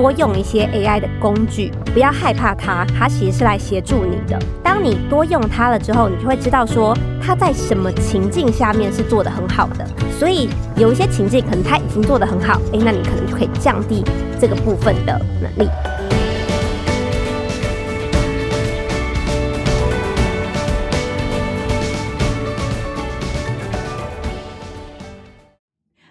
[0.00, 4.38] 多用一些 AI 的工具，不要害怕它，它其实是来协助你的。
[4.62, 9.84] 当你多用它了之后，你就会知道说它在什么情境下面是做的很好的。
[10.16, 14.04] 所以有一些情境可能它已经做的很好，诶，那你可能就可以降低
[14.40, 15.68] 这个部分的能力。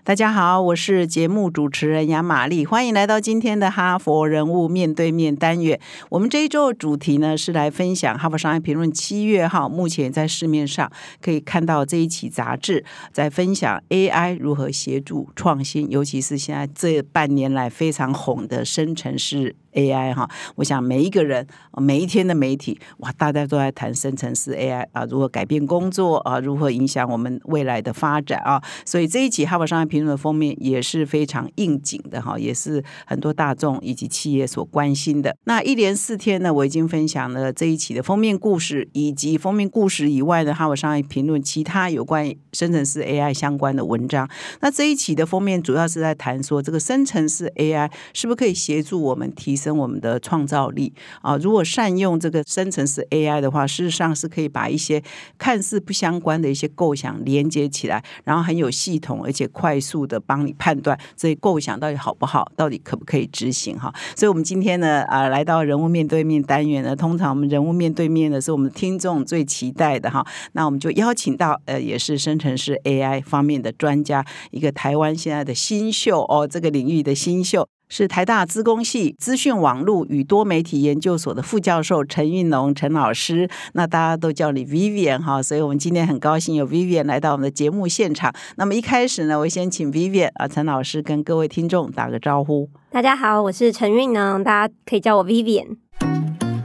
[0.08, 5.78] 大家好，我是节目主持人杨玛丽，欢迎来到今天的哈佛人物面对面单元。
[6.07, 10.89] 我们这一周的主题呢是来分享《哈佛商业评论》七月号目前在市面上
[11.21, 19.57] 可以看到这一期杂志，在分享 AI 如何协助创新，尤其是现在这半年来非常红的生成式。
[19.77, 21.45] AI 哈，我想每一个人
[21.77, 28.61] 每一天的媒体哇，大家都在谈生成式 AI 啊，如何改变工作啊，如何影响我们未来的发展啊。
[28.83, 35.36] 所以这一期《哈佛商业评论》的封面也是非常应景的哈，也是很多大众以及企业所关心的。
[35.44, 44.28] 那一连四天呢，我已经分享了这一期的封面故事，以及封面故事以外的《哈佛商业评论》其他有关生成式 AI 相关的文章。
[44.62, 49.67] 那这一期的封面主要是在谈说，这个生成式 AI 是不是可以协助我们提升。
[49.68, 55.04] 跟我们的创造力啊，如果善用这个生成式 AI 的话，事实上是可以把一些
[55.38, 63.94] 看似不相关的一些构想连接起来，然后很有系统而且快速的帮你判断这些构想到底好不好，到底可不可以执行哈。
[64.16, 70.26] 所以，我们今天呢啊，来到人物面对面单元呢，通常我们人物面对面的是我们听众最期待的哈。
[70.54, 77.68] 那我们就邀请到呃，也是生成式 AI 方面的专家，一个台湾现在的新秀哦，这个领域的新秀。
[77.90, 88.34] 是台大资工系资讯网络与多媒体研究所的副教授陈运龙陈老师，那大家都叫你 Vivian 哈，所以我们今天很高兴有 Vivian 来到我们的节目现场。
[88.58, 92.70] 那么一开始呢，我先请 Vivian 啊，陈老师跟各位听众打个招呼。
[92.90, 95.78] 大家好，我是陈运龙，大家可以叫我 Vivian。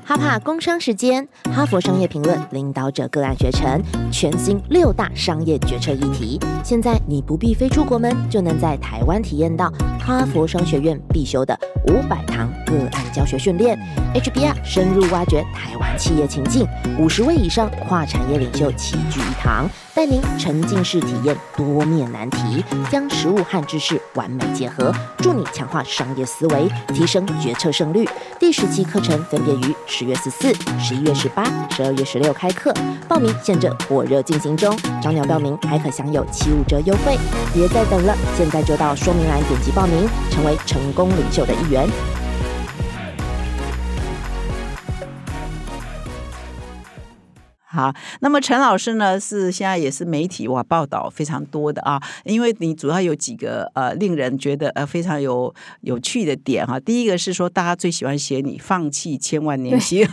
[0.04, 6.40] 哈帕工商时间，哈佛商业评论领导者个案学成，全新六大商业决策议题。
[6.64, 11.56] 现在你不必飞出国门，就能在台湾体验到哈佛商学院必修的
[11.86, 13.78] 五百堂个案教学训练。
[14.12, 16.66] HBR 深入挖掘台湾企业情境，
[16.98, 19.70] 五十位以上跨产业领袖齐聚一堂。
[19.94, 28.08] 带您沉浸式体验多面难题，将实物和知识完美结合，助你强化商业思维，提升决策胜率。
[28.38, 30.50] 第十期课程分别于十月十四、
[30.80, 32.72] 十一月十八、十二月十六开课，
[33.06, 37.18] 报名现正火热进行中，早鸟报名还可享有七五折优惠，
[37.52, 41.86] 别再等了，现在就到说明栏点击报名，成为成功领袖的一员。
[47.72, 47.90] 好，
[48.20, 56.78] 那么陈老师呢是现在也是媒体哇报道非常多的啊，因为你主要有几个呃令人觉得呃非常有有趣的点哈。
[56.78, 60.06] 第一个是说大家最喜欢写你放弃千万年薪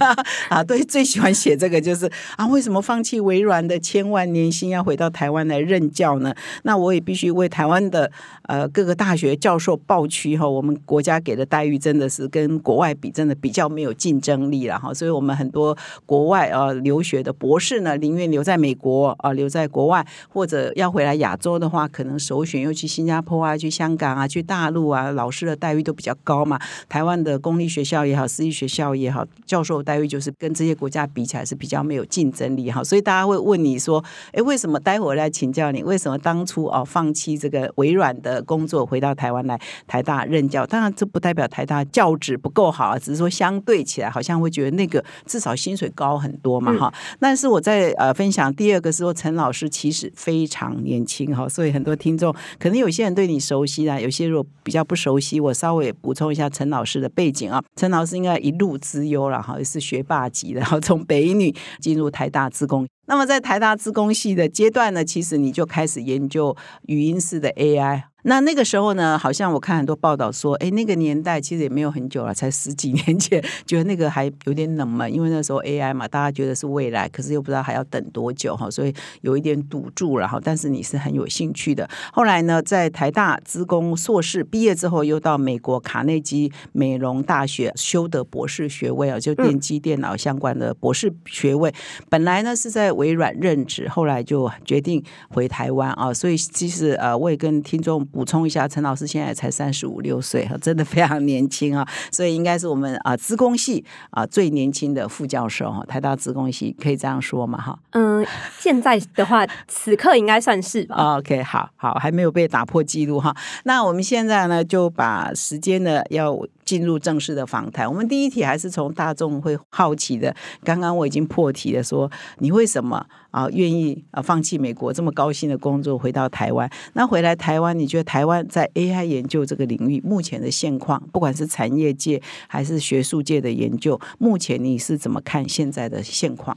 [0.48, 6.34] 啊， 对，最喜欢写这个就是啊，为什么放弃微软的千万年薪要回到台湾来任教呢？
[6.64, 8.10] 那我也必须为台湾的
[8.44, 14.94] 呃各个大学教授抱屈哈，我们国家给的待遇真的是跟国外比，真的比较没有竞争力了哈。
[14.94, 26.60] 所以我们很多国外啊留学的博博士呢，宁愿留在美国啊，留在国外，或者要回来亚洲的话，可能首选又去新加坡啊，去香港啊，去大陆啊，老师的待遇都比较高嘛。
[26.88, 32.84] 台湾的公立学校也好，私立学校也好，教授待遇就是跟这些国家比起来是比较没有竞争力哈。
[32.84, 34.80] 所以大家会问你说，哎，为什么？
[34.80, 40.68] 待会儿来请教你，为什么当初哦放弃这个微软的工作，回到台湾来台大任教？
[40.68, 46.94] 当然，这不代表台大教职不够好啊，只是说相对起来，好像会觉得那个至少薪水高很多嘛哈。
[47.18, 57.64] 那是我在呃分享第二个时候，陈老师其实非常年轻哈，所以很多听众可能有些人对你熟悉啊，有些如果比较不熟悉，我稍微补充一下陈老师的背景啊。
[57.78, 62.86] 陈老师应该一路之优了哈，也是学霸级的，然后从北女进入台大自工。
[63.06, 66.56] 那么在台大自工系的阶段呢，其实你就开始研究
[66.88, 68.04] 语音式的 AI。
[68.30, 80.40] 那那个时候呢，好像我看很多报道说，哎，那个年代其实也没有很久了，才十几年前， 觉得那个还有点冷门，因为那时候 AI 嘛，大家觉得是未来，可是又不知道还要等多久哈，所以有一点堵住了哈。
[80.44, 81.90] 但是你是很有兴趣的。
[82.14, 91.74] 后来呢，在台大资工硕士毕业之后，又到美国卡内基美容大学修得博士学位啊，就电机电脑相关的博士学位。
[92.10, 96.14] 本来呢是在微软任职，后来就决定回台湾啊。
[96.14, 98.08] 所以其实呃，我也跟听众。
[98.20, 107.80] 补充一下，陈老师现在才三十五六岁哈，真的非常年轻啊，所以应该是我们啊，资工系啊最年轻的副教授哈，台大资工系可以这样说嘛哈？
[107.92, 108.28] 嗯，
[108.60, 111.16] 现在的话，此刻应该算是吧。
[111.16, 113.34] OK，好好，还没有被打破记录哈。
[113.64, 116.38] 那我们现在呢，就把时间呢要。
[116.70, 117.90] 进入正式的访谈。
[117.90, 122.08] 我们第一题还是从大众会好奇的，刚刚我已经破题了，说
[122.38, 126.70] 你为什么啊愿意啊放弃美国这么高薪的工作，回到台湾？
[126.94, 136.56] 那回来台湾，你觉得台湾在 AI 研究这个领域目前的现况，不管是产业界还是学术界的研究，目前你是怎么看现在的现况？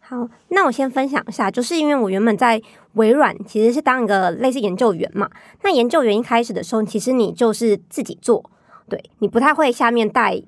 [0.00, 2.60] 好，那我先分享一下，就是因为我原本在
[2.94, 5.30] 微软其实是当一个类似研究员嘛。
[5.62, 8.44] 那研究员一开始的时候，其实你就是自己做，
[8.88, 10.42] 对你不太会下面带，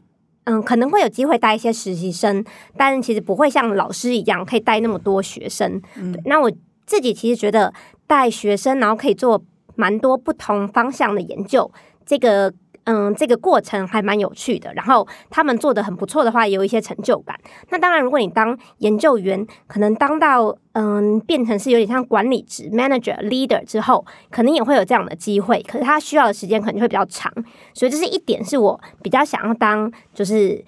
[0.45, 2.45] 嗯，可能会有机会带一些实习生，
[2.77, 5.81] 但其实不会像老师一样可以带那么多学生。
[5.95, 6.53] 对，那我
[6.87, 7.73] 自己其实觉得
[8.07, 9.43] 带学生，然后可以做
[9.77, 11.71] 蛮多不同方向的研究，
[12.07, 12.53] 这个。
[12.85, 14.73] 嗯，这个过程还蛮有趣的。
[14.75, 17.39] 然后他们做的很不错的话，也有一些成就感。
[17.71, 25.63] 那当然，如果你当研究员，可能当到嗯变成是有点像管理职 （manager、leader） 之后，可能也会有这样的机会。
[25.63, 27.33] 可是他需要的时间可能会比较长，
[27.73, 30.63] 所以这是一点是我比较想要当就是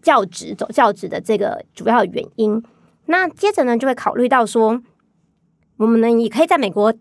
[0.00, 2.62] 教职走教职的这个主要原因。
[3.06, 4.80] 那接着呢，就会考虑到说，
[5.76, 6.94] 我们呢也可以在美国。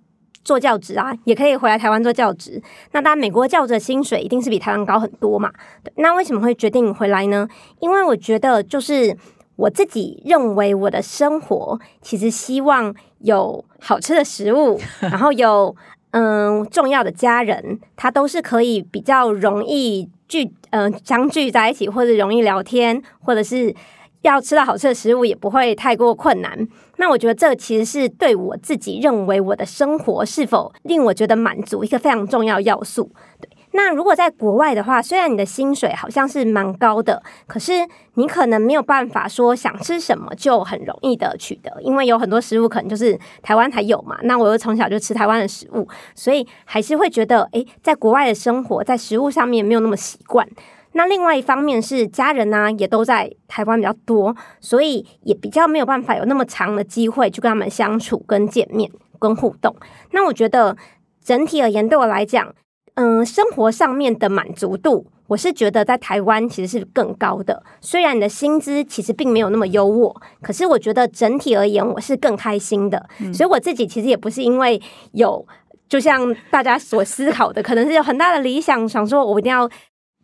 [0.44, 2.62] 做教职啊，也可以回来台湾做教职。
[2.92, 5.52] 那当然，美国教职的薪水一定是比台湾高很多嘛。
[5.96, 7.48] 那为什么会决定回来呢？
[7.80, 9.16] 因为我觉得，就是
[9.56, 15.76] 我自己认为，我的生活其实希望有好吃的食物， 然后有
[16.12, 23.76] 嗯重要的家人，他都是可以比较容易聚嗯相聚在一起，或者容易聊天，或者是。
[24.24, 26.58] 要吃到好吃的食物也不会太过困难，
[27.04, 33.12] 那我觉得这其实是对我自己认为我的生活是否令我觉得满足一个非常重要要素。
[33.42, 37.74] 对，那如果在国外的话，虽然你的薪水好像是蛮高的，可是
[38.14, 44.18] 你可能没有办法说想吃什么就很容易的取得，因为有很多食物可能就是台湾才有嘛。
[44.24, 45.86] 那我又从小就吃台湾的食物，
[46.16, 50.48] 所以还是会觉得，诶，在国外的生活在食物上面没有那么习惯。
[50.96, 59.76] 那另外一方面是家人呢，也都在台湾比较多，所以也比较没有办法有那么长的机会去跟他们相处、跟见面、跟互动。
[60.12, 60.78] 那我觉得
[61.24, 62.54] 整体而言，对我来讲，
[62.94, 67.64] 嗯，生活上面的满足度，我是觉得在台湾其实是更高的。
[67.82, 73.10] 虽然你的薪资其实并没有那么优渥，可是我觉得整体而言，我是更开心的。
[73.34, 74.80] 所以我自己其实也不是因为
[75.14, 75.44] 有，
[75.90, 79.68] 就像大家所思考的，可能是有很大的理想，想说我一定要。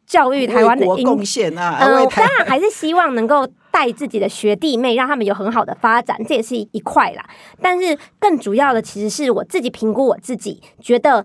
[0.09, 7.23] 教育台湾的贡献啊，嗯，当然还是希望能够带自己的学弟妹，让他们有很好的发展， 这也是一块啦。
[7.61, 11.23] 但是更主要的，其实是我自己评估我自己，觉得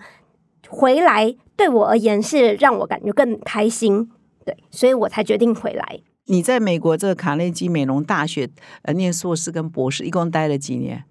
[0.68, 4.10] 回来对我而言是让我感觉更开心，
[4.44, 6.00] 对，所以我才决定回来。
[6.26, 8.50] 你在美国这个卡内基美容大学
[8.82, 11.04] 呃念硕士跟博士，一共待了几年？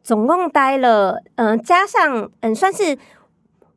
[0.00, 2.96] 总共待了，嗯，加上嗯，算是。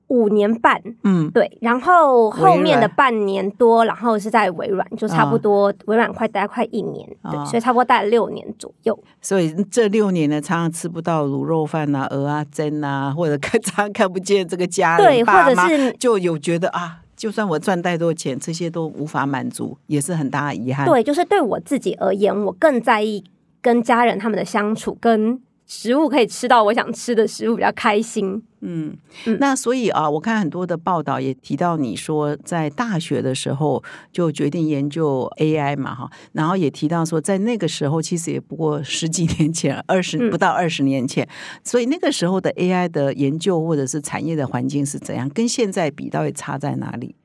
[0.09, 9.03] 五年半，嗯，对，然后后面的半年多，然后是在微软，就差不多微软快待快一年，对，所以差不多待了六年左右。
[9.21, 15.67] 所以这六年呢，常常吃不到卤肉饭啊、鹅啊、蒸啊，或者看常看不见这个家人爸妈，
[15.99, 20.87] 就有觉得啊，就算我赚再多钱，这些都无法满足，也是很大的遗憾。
[20.87, 23.23] 对，就是对我自己而言，我更在意
[23.61, 25.39] 跟家人他们的相处跟。
[25.71, 28.41] 食物可以吃到我想吃的食物，比较开心。
[28.61, 28.97] 嗯，
[29.39, 33.81] 那所以啊，我看很多的报道也提到你说在大学的时候
[34.11, 41.29] 就决定研究 AI 嘛，哈，然后也提到说在那个时候其实也不过十几年前， 二十不到二十年前，
[41.63, 45.29] 所以那个时候的 AI 的研究或者是产业的环境是怎样？
[45.29, 47.15] 跟现在比，到底差在哪里？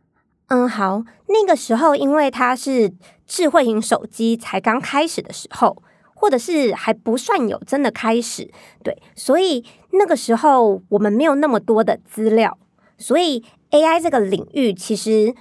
[0.48, 2.92] 嗯，好，那个时候因为它是
[3.26, 5.82] 智慧型手机才刚开始的时候。
[6.24, 8.50] 或者是还不算有真的开始，
[8.82, 12.56] 对，所以那个时候我们没有那么多的资料，
[12.96, 15.34] 所以 AI 这个领域其实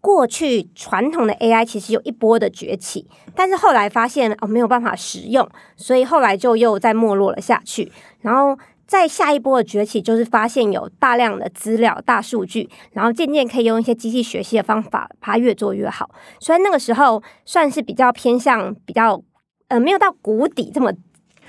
[0.00, 3.06] 过去传统的 AI 其实有一波的崛起，
[3.36, 7.92] 但是后来发现哦没有办法使用，所以后来就又再没落了下去。
[8.22, 16.10] 然后再下一波的崛起，就是发现有大量的资料、大数据，然后渐渐可以用一些机器学习的方法，把它越做越好。
[16.40, 19.22] 所以那个时候算是比较偏向比较。
[19.68, 20.92] 呃，没有到谷底这么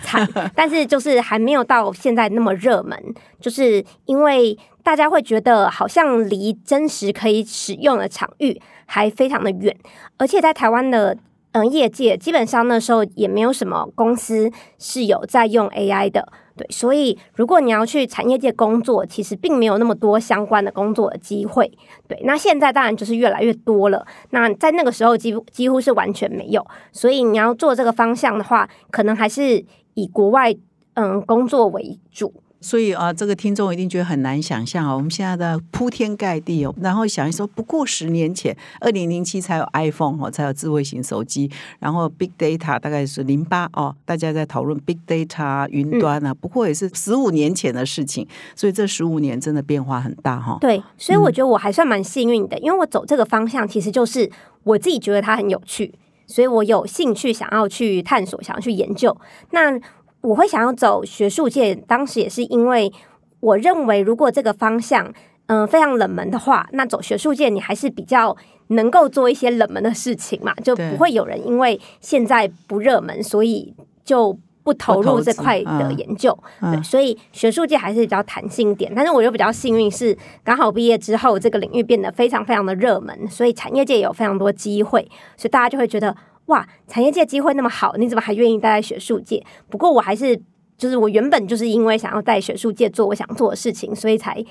[0.02, 2.98] 惨， 但是就是还没有到现在那么热门，
[3.40, 9.76] 就是因为大家会觉得好像离真实可以使用的场域还非常的远，
[10.18, 11.18] 而且在台湾的
[11.58, 16.32] 嗯业界，基本上那时候也没有什么公司是有在用 AI 的。
[16.56, 21.72] 对，所以如果你要去产业界工作，其实并没有那么多相关的工作的机会。
[22.08, 24.06] 对，那现在当然就是越来越多了。
[24.30, 26.64] 那在那个时候，几乎几乎是完全没有。
[26.92, 30.56] 所以你要做这个方向的话，可能还是以国外
[30.94, 32.34] 嗯工作为主。
[32.60, 41.50] 所以啊，这个听众一定觉得很难想象啊，我们现在的铺天盖地哦，然后想一说，不过十年前，二零零七才有 iPhone 哦，才有智慧型手机，
[41.80, 50.58] 然后 Big Data 大概是零八哦，大家在讨论 Big Data 云端啊，不过也是十五年前的事情，所以这十五年真的变化很大哈。
[50.60, 54.30] 对，所以我觉得我还算蛮幸运的，因为我走这个方向，其实就是
[54.64, 55.94] 我自己觉得它很有趣，
[56.26, 59.16] 所以我有兴趣想要去探索，想要去研究。
[59.52, 59.80] 那
[60.28, 62.92] 我会想要走学术界，当时也是因为
[63.40, 65.14] 我认为，如果这个方向
[65.50, 68.36] 嗯、非常冷门的话，那走学术界你还是比较
[68.68, 76.38] 能够做一些冷门的事情嘛，就不会有人因为现在不热门，所以就不投入这块的嗯研究。
[76.60, 78.92] 对，嗯所以学术界还是比较弹性一点。
[78.94, 86.14] 但是我又比较幸运，是刚好毕业之后，这个领域变得非常非常的热门，所以产业界也有非常多机会，所以大家就会觉得
[86.48, 89.42] 哇，产业界机会那么好，你怎么还愿意待在学术界？
[89.70, 90.38] 不过我还是
[90.78, 94.44] 就是我原本就是因为想要在学术界做我想做的事情，所以才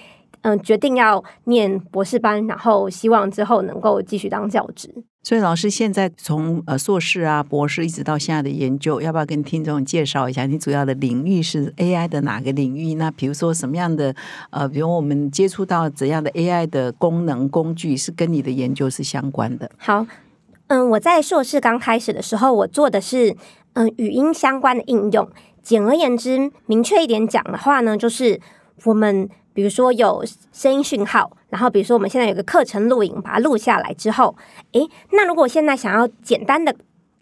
[0.43, 4.93] 嗯决定要念博士班，然后希望之后能够继续当教职。
[5.23, 12.95] 所以老师现在从呃硕士啊、博士一直到现在的研究，要不要跟听众介绍一下你主要的领域是 AI 的哪个领域？
[12.95, 14.15] 那比如说什么样的
[14.51, 19.69] 呃，比如我们接触到怎样的 AI 的功能工具是跟你的研究是相关的？
[19.79, 20.07] 好，
[20.69, 23.37] 嗯，我在硕士刚开始的时候，我做的是
[23.75, 25.29] 嗯语音相关的应用。
[25.63, 28.41] 简而言之，明确一点讲的话呢，就是
[28.85, 34.35] 我们比如说有声音讯号，然后比如说我们现在有个课程录影，把它录下来之后，
[34.73, 36.75] 诶，那如果我现在想要简单的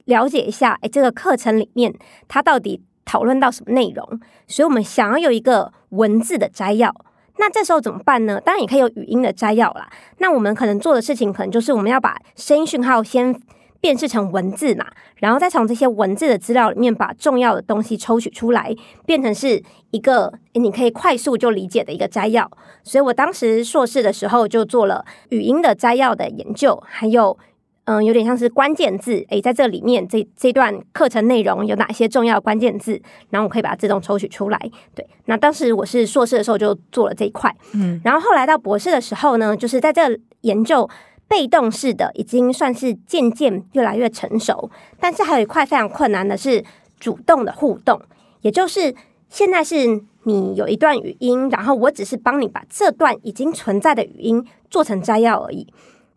[0.07, 1.95] 了解一下，诶，这个课程里面
[2.29, 6.95] 它到底讨论到什么内容，所以我们想要有一个文字的摘要。
[7.39, 8.41] 那这时候怎么办呢？
[8.41, 9.89] 当然也可以有语音的摘要啦。
[10.19, 13.39] 那我们可能做的事情，可能就是我们要把声音讯号先
[13.81, 14.87] 辨识成文字嘛，
[15.17, 18.75] 然后再从这些文字的资料里面把重要的东西抽取出来，
[19.05, 22.51] 变成是一个你可以快速就理解的一个摘要。
[22.83, 27.37] 所以我当时硕士的时候就做了语音的摘要的研究，还有
[27.87, 34.59] 嗯，有点像是关键字，诶，在这里面这这段课程内容有哪些重要关键字，然后我可以把它自动抽取出来。
[34.95, 40.89] 对，那当时我是硕士的时候就做了这一块，嗯，然后后来到博士的时候呢，就是在这研究
[41.29, 46.65] 被动式的，已经算是渐渐越来越成熟，但是还有一块非常困难的是
[46.99, 48.01] 主动的互动，
[48.41, 48.95] 也就是
[49.29, 55.67] 现在是你有一段语音，然后我只是帮你把这段已经存在的语音做成摘要而已。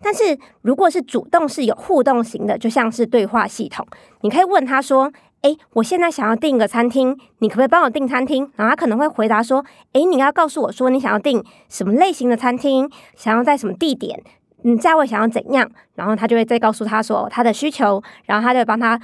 [0.02, 3.86] 但是如果是主动是有互动型的，就像是对话系统，
[4.22, 5.12] 你可以问他说
[5.42, 14.24] ：“诶，我现在想要订一个餐厅，你可不可以帮我订餐厅？”然后他可能会回答说：“诶，你要告诉我说你想要订什么类型的餐厅，想要在什么地点，
[14.64, 19.00] 嗯，价位想要怎样？”然后他就会再告诉他说他的需求，然后他就帮他。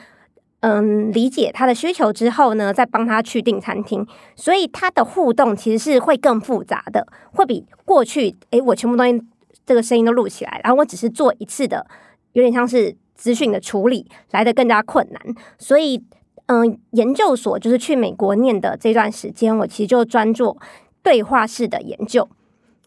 [0.65, 9.21] 嗯，理解他的需求之后呢，再帮他去订餐厅，所以他的互动其实是会更复杂的，会比过去诶，我全部东西
[9.65, 11.85] 这个声音都录起来，然后我只是做一次的，
[12.33, 15.21] 有点像是资讯的处理来的更加困难。
[15.57, 16.03] 所以，
[16.47, 20.57] 嗯，研究所就是去美国念的这段时间，我其实就专做
[21.01, 22.27] 对话式的研究。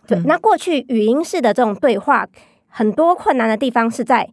[0.06, 2.28] 对，那过去语音式的这种对话，
[2.68, 4.30] 很多困难的地方是在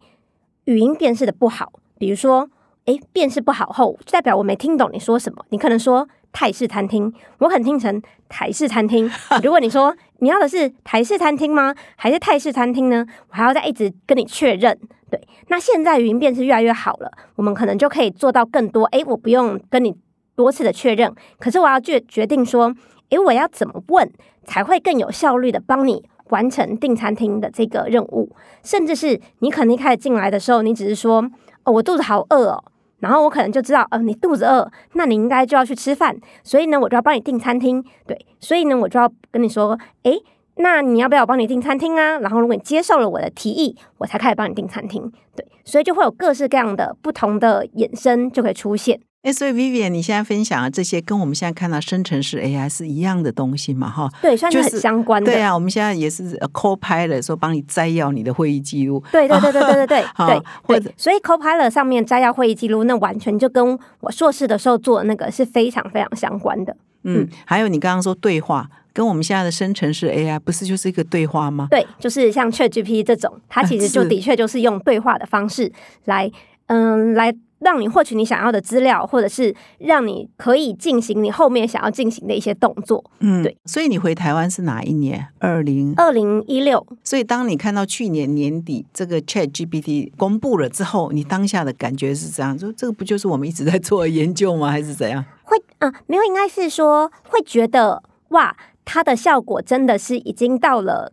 [0.64, 2.50] 语音辨识的不好，比如说。
[2.86, 5.42] 诶，辨识不好后，就代表我没听懂你说什么。
[5.48, 9.10] 你可能说泰式餐厅，我很听成台式餐厅。
[9.42, 11.74] 如果你说你要的是台式餐厅吗？
[11.96, 13.04] 还是泰式餐厅呢？
[13.28, 14.78] 我还要再一直跟你确认。
[15.10, 18.84] 对，那现在语音辨识越来越好了，我们可能就可以做到更多。
[18.86, 19.94] 诶，我不用跟你
[20.34, 22.74] 多次的确认，可是我要决决定说，
[23.10, 24.10] 诶，我要怎么问
[24.44, 28.34] 才会更有效率的帮你完成订餐厅的这个任务？
[28.62, 31.22] 甚至是你可能一开始进来的时候，你只是说，
[31.64, 32.64] 哦，我肚子好饿哦。
[33.04, 40.22] 然后我可能就知道，呃，你肚子饿，那你应该就要去吃饭，所以呢，我就要帮你订餐厅，对，所以呢，我就要跟你说，诶，
[40.56, 42.18] 那你要不要我帮你订餐厅啊？
[42.20, 48.98] 然后如果你接受了我的提议，我才开始帮你订餐厅，对，所以就会有各式各样的不同的衍生就可以出现。
[49.24, 53.88] 哎，所以 Vivian，你现在分享的这些跟我们现在看到生成式 AI 是一样的东西嘛？
[53.88, 55.32] 哈，对，算是相关的。
[55.32, 66.76] 对啊，我们现在也是 Co-Pilot 说帮你摘要你的会议记录，对对对对对对对 好对或者对，所以 Copilot 上面摘要会议记录，那完全就跟我硕士的时候做的那个是非常非常相关的。
[67.04, 71.66] 嗯，还有你刚刚说对话，跟我们现在的生成式 AI 不是就是一个对话吗？
[71.70, 75.72] 对，就是像 ChatGPT 这种，它其实就的确就是用对话的方式
[76.04, 76.30] 来，
[76.66, 83.02] 嗯，来让你获取你想要的资料，或者是让你可以进行你后面想要进行的一些动作。
[83.20, 83.56] 嗯，对。
[83.64, 85.26] 所以你回台湾是哪一年？
[85.38, 85.94] 二零。
[85.96, 92.58] 二零一六，所以当你看到去年年底这个 Chat GPT 公布了之后，你当下的感觉是怎样？
[92.58, 94.70] 说这个不就是我们一直在做的研究吗？
[94.70, 95.24] 还是怎样？
[95.44, 98.54] 会啊、没有，应该是说会觉得哇，
[98.84, 101.12] 它的效果真的是已经到了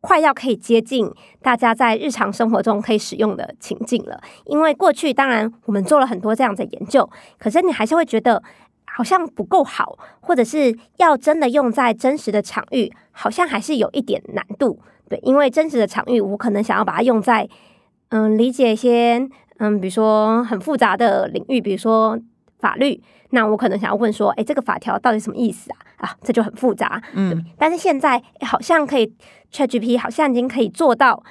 [0.00, 1.10] 快要可以接近
[1.42, 4.20] 大家在日常生活中可以使用的情境了。
[4.44, 8.42] 因为过去当然我们做了很多这样的研究，可是你还是会觉得
[8.84, 14.80] 好像不够好，或者是要真的用在真实的场域，好像还是有一点难度。
[15.08, 17.48] 对，因为真实的场域，我可能想要把它用在
[18.10, 19.28] 嗯理解一些
[19.58, 22.18] 嗯，比如说很复杂的领域，比如说
[22.58, 23.02] 法律。
[23.30, 25.76] 那我可能想要问说，哎，这个法条到底什么意思啊？
[25.98, 27.02] 啊，这就很复杂。
[27.12, 29.12] 嗯，但是现在好像可以
[29.52, 31.22] ，ChatGPT 好像已经可以做到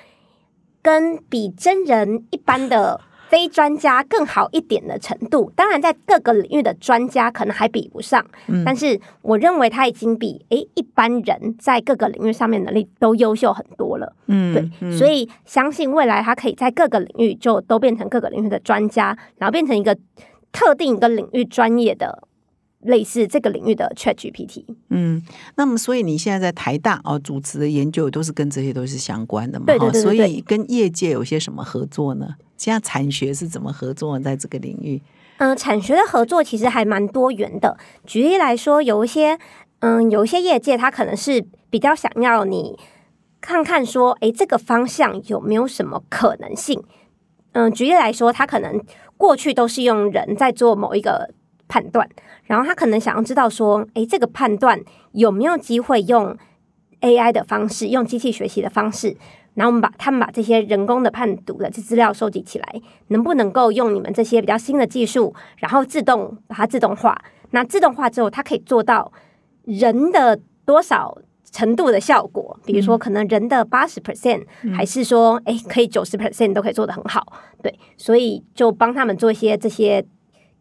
[0.81, 5.51] 跟比真人一般的非专家更好一点的程度。
[5.55, 8.25] 当然，在各个领域的专家可能还比不上，
[8.65, 14.15] 但是我认为他已经比诶一般人在各个领域上面能力都优秀很多了。
[14.27, 19.97] 嗯，对，所以相信未来他可以在各个领域就都变成各个领域的专家，然后变成一个。
[20.49, 22.23] 特定一个领域专业的
[22.81, 25.21] 类似这个领域的 Chat GPT，嗯，
[25.55, 29.65] 那么所以你现在在台大哦主持的研究都是跟这些都是相关的嘛？
[29.65, 30.01] 对对对。
[30.01, 32.35] 所以跟业界有些什么合作呢？
[32.55, 35.01] 现在产学是怎么合作在这个领域？
[35.37, 37.77] 嗯，产学的合作其实还蛮多元的。
[38.05, 39.37] 举例来说，有一些
[39.79, 42.77] 嗯，有一些业界他可能是比较想要你
[43.41, 46.83] 看看说，哎，这个方向有没有什么可能性？
[47.53, 48.79] 嗯，举例来说，他可能。
[49.19, 51.33] 过去都是用人在做某一个
[51.67, 52.07] 判断，
[52.45, 54.79] 然后他可能想要知道说，诶，这个判断
[55.11, 56.35] 有没有机会用
[57.01, 59.15] AI 的方式，用机器学习的方式，
[59.53, 67.19] 然后我们把他们把这些人工的判读的这资料收集起来，能不能够用你们这些比较新的技术，然后自动把它自动化？
[67.51, 69.11] 那自动化之后，它可以做到
[69.63, 71.17] 人的多少？
[71.49, 74.43] 程度的效果，比如说可能人的八十 percent，
[74.75, 77.25] 还是说哎可以九十 percent 都可以做得很好，
[77.63, 80.05] 对，所以就帮他们做一些这些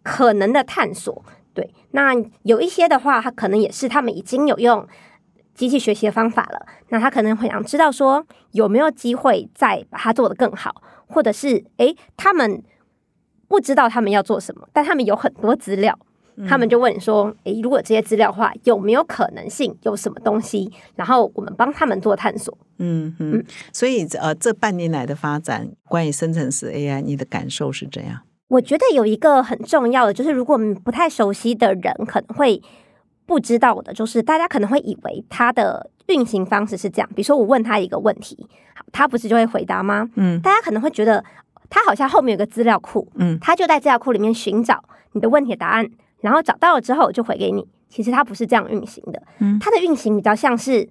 [0.06, 1.68] 可能的探索，对。
[1.90, 4.86] 那有一些的话，他可能也是他们已经有用
[5.52, 12.62] 机器学习的方法了，那他可能会想知道说有没有机会再把它做得更好，或者是诶他们
[13.48, 15.98] 不知道他们要做什么，但他们有很多资料。
[16.46, 19.74] 他们就问说：“诶，如果这些资料的话，有没有可能性？
[19.84, 20.70] 有什么东西？
[20.94, 23.42] 然后我们帮他们做探索。”嗯嗯。
[23.72, 28.20] 所以呃，这半年来的发展，关于生成式 AI，你的感受是怎样？
[28.48, 32.62] 我觉得有一个很重要的，就是如果我们不太熟悉的人，可能会
[33.26, 37.08] 不知道的，就是大家可能会以为它的运行方式是这样。
[37.14, 38.46] 比如说，我问他一个问题，
[38.92, 40.08] 他不是就会回答吗？
[40.14, 40.40] 嗯。
[40.40, 41.24] 大家可能会觉得，
[41.68, 45.88] 他好像后面有个资料库，嗯，他就在资料库里面寻找你的问题的答案。
[46.20, 47.64] 然后找到了之后就回给你。
[47.88, 49.22] 其实它不是这样运行的，
[49.60, 50.88] 它的运行比较像是，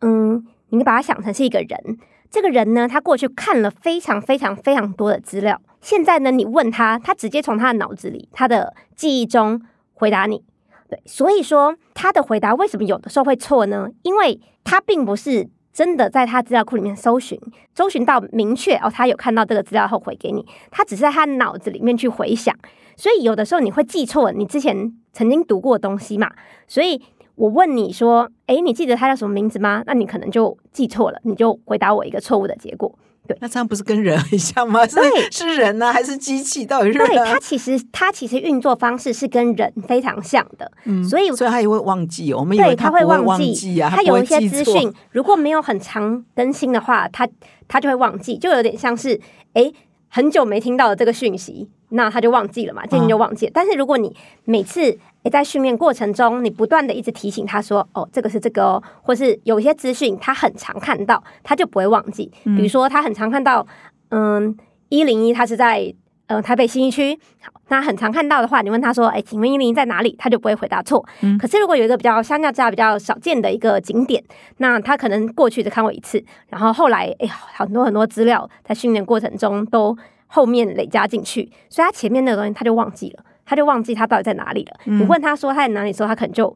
[0.00, 1.98] 嗯，你把它想成是一个人。
[2.30, 9.62] 这个人呢，他过去看了非常非常非常多的资料，现在呢，你问他，他直接从他的脑子里、他的记忆中
[9.94, 10.42] 回答你。
[10.88, 13.86] 对，所以说他的回答为什么有的时候会错呢？
[14.02, 17.40] 因为他并不是真的在他资料库里面搜寻，
[17.72, 22.52] 搜寻到明确哦，他有看到这个资料后回给你，他只是在他脑子里面去回想。
[22.96, 26.28] 所以有的时候你会记错你之前曾经读过的东西嘛？
[26.66, 27.00] 所以
[27.36, 32.92] 我问你说：“哎，你记得他叫什么名字吗？”那你可能就记错了，你就回答我一个错误的结果。
[33.26, 34.84] 对，那这样不是跟人很像吗？
[34.88, 34.96] 是
[35.30, 36.64] 是人呢，还是机器？
[36.64, 36.98] 到底是？
[36.98, 40.70] 对，它其实它其实运作方式是跟人非常像的。
[40.84, 42.32] 嗯，所以所以他也会忘记。
[42.32, 47.28] 我们以为他会忘记啊，他有一些资讯如果没有很长更新的话，他
[47.68, 49.20] 他就会忘记，就有点像是
[49.54, 49.72] 哎。
[50.08, 53.52] 很久没听到的这个讯息，那他就忘记了嘛，这你就忘记了。
[53.54, 54.80] 但是如果你每次
[55.22, 62.30] 诶在训练过程中，你不断的一直提醒他说，哦，这个是这个哦，或是有一些资讯他很常看到，他就不会忘记。
[62.44, 63.66] 比如说他很常看到，
[64.10, 64.56] 嗯，
[64.88, 65.94] 一零一，他是在。
[66.28, 71.06] 呃，台北新一区，好，那很常看到的话，你问他说：“哎，请问一零一在哪里？”他就不会回答错。
[71.20, 74.20] 嗯，可是如果有一个比较相较之下比较少见的一个景点，
[74.56, 79.96] 那他可能过去只看过一次，然后后来哎，很多很多资料在训练过程中都
[80.36, 84.78] 后面累加进去，所以他前面那个东西他就忘记了，他就忘记他到底在哪里了。
[84.84, 86.54] 你问他说他在哪里，时候他可能就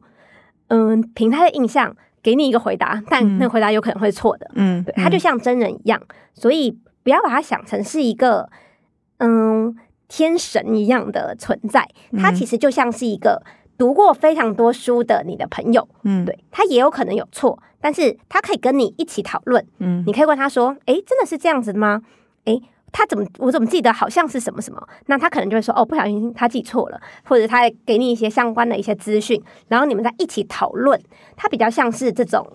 [0.67, 4.51] 嗯，凭他的印象给你一个回答，但那个回答有可能会错的。
[4.53, 5.99] 嗯，对，他就像真人一样，
[6.35, 8.47] 所以不要把他想成是一个。
[9.23, 9.75] 嗯，
[10.07, 13.43] 天神一样的存在，他其实就像是一个
[13.77, 15.87] 读过非常多书的你的朋友。
[16.01, 19.63] 嗯，对他也有可能有错，但是他可以跟你一起讨论。
[19.77, 22.01] 嗯，你可以问他说：“哎，真的是这样子的吗？
[22.45, 22.59] 哎，
[22.91, 31.01] 他怎么我怎么记得好像是什么什么？”那他可能就会说：“哦，不小心他记错了，或者他给你一些相关的一些资讯，然后你们在一起讨论。
[31.35, 32.47] 他比较像是这种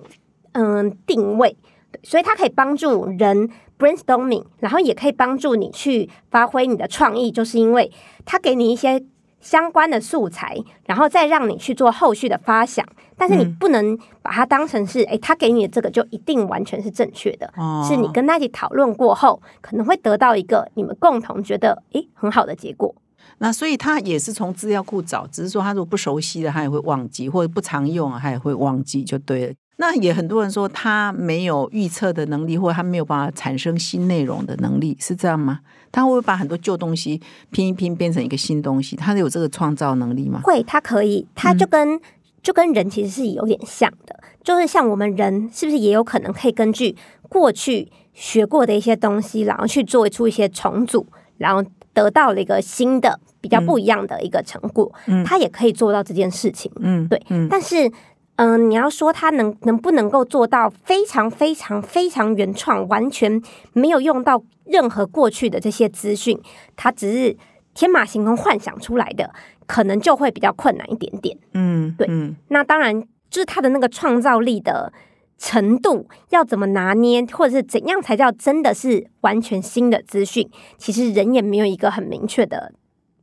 [0.53, 1.57] 嗯定位，
[2.03, 7.93] 所以他可以帮助人。” brainstorming，然后也可以帮助你去发挥你的创意，就是因为
[8.25, 8.99] 他给你一些
[9.41, 12.87] 相关的素材，然后再让你去做后续的发想。
[13.19, 22.95] 但是你嗯不能把它当成是，诶，他给你的这个就一定完全是正确的，哦是你跟他一起讨论过后，可能会得到一个你们共同觉得哎很好的结果。
[23.39, 29.55] 那所以他也是从资料库找，只是说他如果不熟悉的，他也会忘记，或者不常用，他也会忘记，就对了。
[29.79, 35.61] 那也很多人说他没有预测的能力，或者他没有办法产生新内容的能力，是这样吗？
[35.93, 38.97] 他会不会把很多旧东西拼一拼变成一个新东西？
[38.97, 40.41] 他有这个创造能力吗？
[40.43, 42.01] 会，他可以，他就跟、
[42.43, 46.97] 就跟人其实是有点像的，就是像我们人是不是也有可能可以根据
[47.29, 51.07] 过去学过的一些东西，然后去做出一些重组，
[51.39, 51.63] 然后
[51.93, 56.71] 得到了一个新的比较不一样的一个成果，嗯他也可以做到这件事情。
[56.81, 57.91] 嗯，对嗯但是，
[58.37, 63.41] 嗯、你要说它能能不能够做到非常非常非常原创，完全
[63.73, 66.39] 没有用到任何过去的这些资讯，
[66.77, 67.37] 它只是
[67.75, 69.33] 天马行空幻想出来的，
[69.67, 71.37] 可能就会比较困难一点点。
[71.53, 74.93] 嗯，对嗯那当然，就是它的那个创造力的
[75.39, 82.73] 程度要怎么拿捏，或者是怎样才叫真的是完全新的资讯，其实人也没有一个很明确的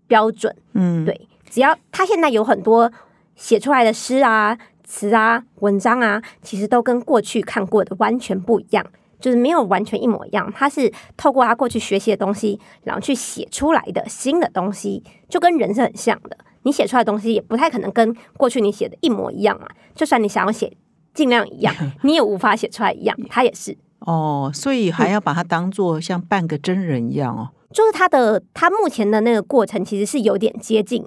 [0.07, 0.55] 标准。
[0.73, 2.91] 嗯，对，只要他现在有很多
[3.35, 8.85] 写出来的诗啊、词啊、文章啊，其实都跟过去看过的完全不一样，
[9.19, 10.51] 就是没有完全一模一样。
[10.55, 16.37] 他是透过他过去学习的东西，然后去写出来的新的东西，就跟人是很像的。
[16.63, 19.67] 你写出来的东西也不太可能跟过去你写的一模一样嘛。
[19.93, 20.71] 就算你想要写
[21.13, 23.17] 尽量一样， 你也无法写出来一样。
[23.29, 27.49] 他也是，哦，所以还要把它当做像半个真人一样哦。
[27.71, 31.03] 就是他的他目前的那个过程，其实是有点接近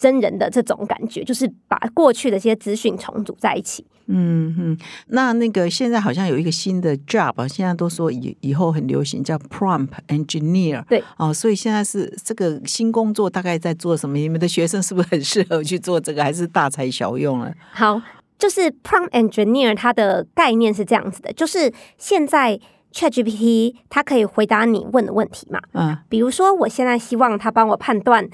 [0.00, 3.86] 真人的这种感觉，就是把过去的这些资讯重组在一起。
[4.06, 10.82] 嗯嗯，那那个现在好像有一个新的 job，啊现在都说以以后很流行叫 prompt engineer。
[10.86, 14.16] 对，哦，所以现在是这个新工作大概在做什么？
[14.16, 17.52] 你们的学生是不是很适合去做这个，还是大材小用了？
[17.72, 18.00] 好，
[18.38, 22.58] 就是 prompt engineer 它的概念是这样子的，就是现在
[22.92, 28.28] ChatGPT 它可以回答你问的问题嘛，嗯比如说我现在希望它帮我判断，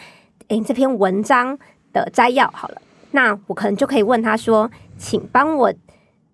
[0.49, 1.59] 诶这篇文章
[1.93, 2.81] 的摘要好了，
[3.11, 5.73] 那我可能就可以问他说，请帮我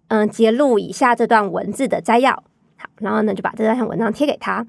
[0.08, 2.32] 嗯截录以下这段文字的摘要，
[2.76, 4.66] 好，然后呢就把这段文章贴给他，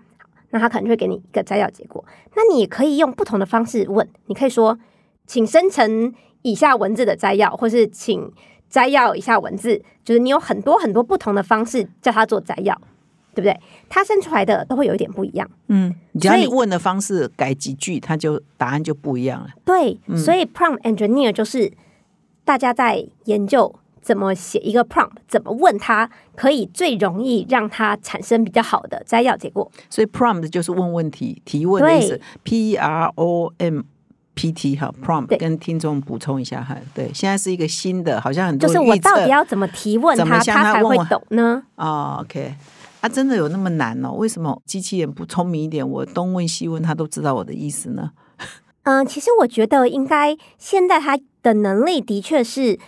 [0.51, 2.03] 那他可能就会给你一个摘要结果。
[2.35, 4.77] 那你也可以用不同的方式问，你可以说，
[5.27, 8.31] 请生成以下文字的摘要，或是请
[8.69, 12.79] 摘要以下文字，就是你有很多很多不同的方式叫他做摘要，
[13.33, 13.59] 对不对？
[13.89, 15.49] 他生出来的都会有一点不一样。
[15.67, 19.49] 嗯，只要你问的方式改几句，他就答案就不一样了。
[19.65, 21.71] 对，所以 prompt engineer 就是
[22.45, 29.71] 大家在研究怎么写一个 prompt，怎么问他可以最容易让他产生比较好的摘要结果。
[29.89, 33.81] 所以 prompt 就是问问题、提问的意思，P R O M。
[34.35, 41.61] P T 哈，prompt 跟听众补充一下哈，对，现在是一个新的，好像很多就是我到底要怎么提问他，他才会懂呢？
[41.75, 42.55] 哦，OK，
[43.03, 44.13] 啊，真的有那么难哦？
[44.13, 48.11] 为什么机器人不聪明一点，我东问西问，它都知道我的意思呢？
[48.83, 52.79] 嗯， 其实我觉得应该现在他的能力的确是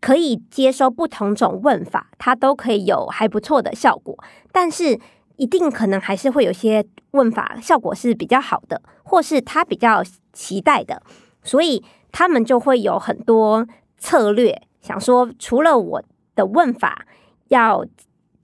[0.00, 4.16] 可以接收不同种问法，它都可以有还不错的效果，
[4.50, 4.98] 但是
[5.36, 11.02] 一定可能还是会有些问法效果是比较好的，或是他比较期待的，
[11.42, 13.66] 所以他们就会有很多
[13.98, 16.02] 策略，想说除了我
[16.34, 17.04] 的问法
[17.48, 17.84] 要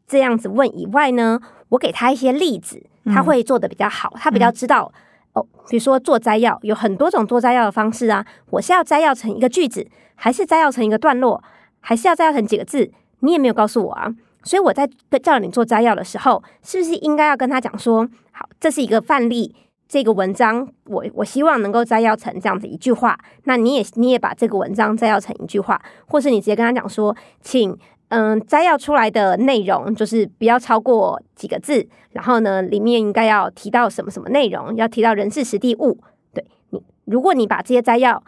[0.07, 1.41] 这样子问以外呢，
[1.71, 4.93] 我给他一些例子，他会做的比较好，他比较知道。
[5.33, 8.25] 哦，比如说做摘要，有很多种做摘要的方式啊。
[8.51, 11.43] 我是要摘要成一个句子，还是摘要成一个段落，
[11.81, 12.93] 还是要摘要成几个字？
[13.19, 14.15] 你也没有告诉我啊。
[14.45, 19.57] 所以我在跟叫你做摘要的时候，是不是应该要跟他讲说，好，这是一个范例，
[19.89, 23.19] 这个文章我我希望能够摘要成这样子一句话。
[23.45, 27.77] 那你也你也把这个文章摘要成一句话，或是你直接跟他讲说，请
[28.17, 35.99] 嗯摘要出来的内容就是不要超过几个字，然后呢里面应该要提到什么什么内容，要提到人事实地物。
[36.33, 38.23] 对你，如果你把这些摘要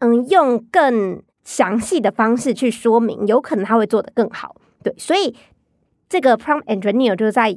[0.00, 4.56] 嗯用更详细的方式去说明，有可能他会做得更好。
[4.82, 5.36] 对，所以
[6.08, 7.56] 这个 prompt engineer 就是在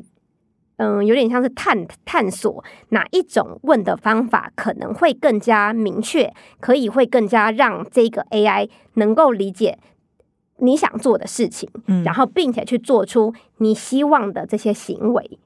[0.77, 9.79] 嗯，有点像是探探索哪一种问的方法可能会更加明确，可以会更加让这个 AI 能够理解
[10.63, 15.39] 你想做的事情，嗯然后并且去做出你希望的这些行为。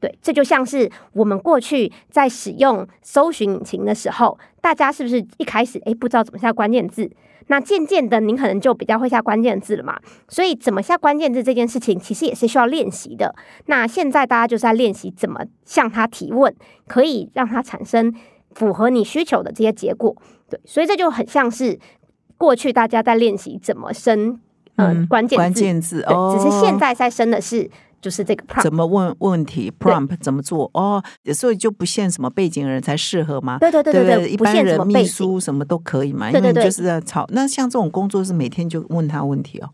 [0.00, 7.10] 对，这就像是我们过去在使用搜寻引擎的时候，大家是不是一开始诶不知道怎么下关键字？
[7.46, 9.98] 那渐渐的，您可能就比较会下关键字了嘛。
[10.28, 13.34] 所以，怎么下关键字这件事情，其实也是需要练习的。
[13.66, 16.54] 那现在大家就是在练习怎么向他提问，
[16.86, 18.14] 可以让他产生
[18.50, 20.16] 符合你需求的这些结果。
[20.48, 21.78] 对，所以这就很像是
[22.38, 24.40] 过去大家在练习怎么生
[24.76, 28.62] 嗯、嗯关键，关键字对，哦，只是现在在生的是就是这个 prompt。
[28.62, 33.58] 怎么问问题，prompt 怎么做哦，所以就不限什么背景的人才适合吗？
[33.58, 35.04] 对对对对对对，不一般人秘。
[35.04, 37.26] 书什么都可以嘛，因为你就是在炒。
[37.30, 39.70] 那像这种工作是每天就问他问题哦，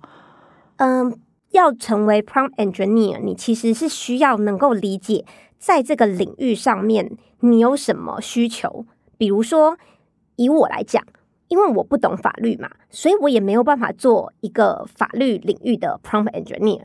[0.77, 1.19] 嗯，
[1.51, 5.25] 要成为 prompt engineer，你其实是需要能够理解
[5.59, 7.11] 在这个领域上面
[7.41, 8.85] 你有什么需求。
[9.17, 9.77] 比如说，
[10.37, 11.03] 以我来讲，
[11.51, 16.83] 因为我不懂法律嘛，所以我也没有办法做一个法律领域的 prompt engineer。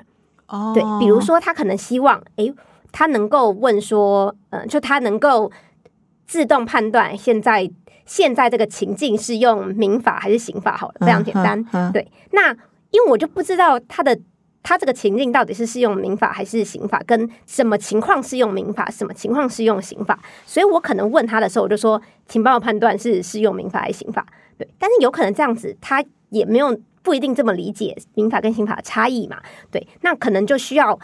[0.47, 2.54] 哦对，比如说他可能希望，诶，
[2.91, 5.51] 他能够问说，嗯、就他能够
[6.25, 7.69] 自动判断现在
[8.06, 11.60] 现在这个情境是用民法还是刑法好了，非常简单。
[11.60, 12.51] 嗯嗯嗯对，那
[12.89, 14.19] 因为我就不知道他的
[14.63, 24.25] 他这个情境到底是适用民法还是刑法，跟什么情况适用民法，什么情况适用刑法，所以我可能问他的时候，我就说，请帮我判断是适用民法还是刑法。
[24.57, 29.37] 对，但是有可能这样子，他也没有不一定这么理解民法跟刑法的差异嘛。
[29.69, 30.97] 对，那可能就需要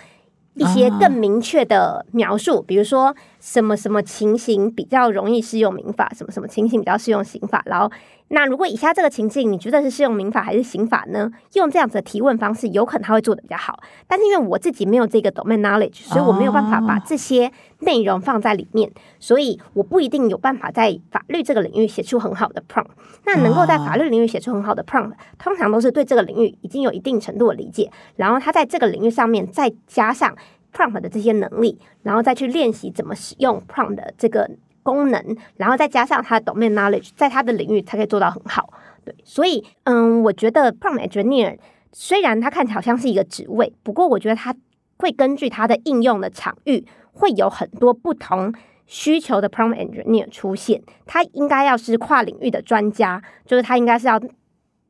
[0.55, 7.63] 一些更明确的描述，比如说什么什么情形比较容易适用民法，什么什么情形比较适用刑法。
[7.65, 7.91] 然后，
[8.27, 11.30] 那如果以下这个情境，你觉得是适用民法还是刑法呢？
[11.54, 13.82] 用这样子的提问方式，有可能他会做的比较好。
[14.08, 22.91] 但是因为我自己没有这个 domain knowledge，所以我没有办法把这些内容放在里面，所以我不一定有办法在法律这个领域写出很好的 prompt。
[23.25, 30.36] 那能够在法律领域写出很好的 prompt，通常都是对这个领域已经有一定程度的理解，然后他在这个领域上面再加上
[30.73, 34.49] prompt 的这些能力，然后再去练习怎么使用 prompt 的这个
[34.84, 38.73] 功能，然后再加上他的 domain knowledge，在他的领域才可以做到很好。
[39.03, 41.57] 对，所以嗯，我觉得 prompt engineer
[41.91, 44.55] 虽然它看起来好像是一个职位，不过我觉得它
[44.97, 48.53] 会根据它的应用的场域，会有很多不同
[48.86, 50.81] 需求的 prompt engineer 出现。
[51.05, 54.21] 他应该要是跨领域的专家，就是他应该是要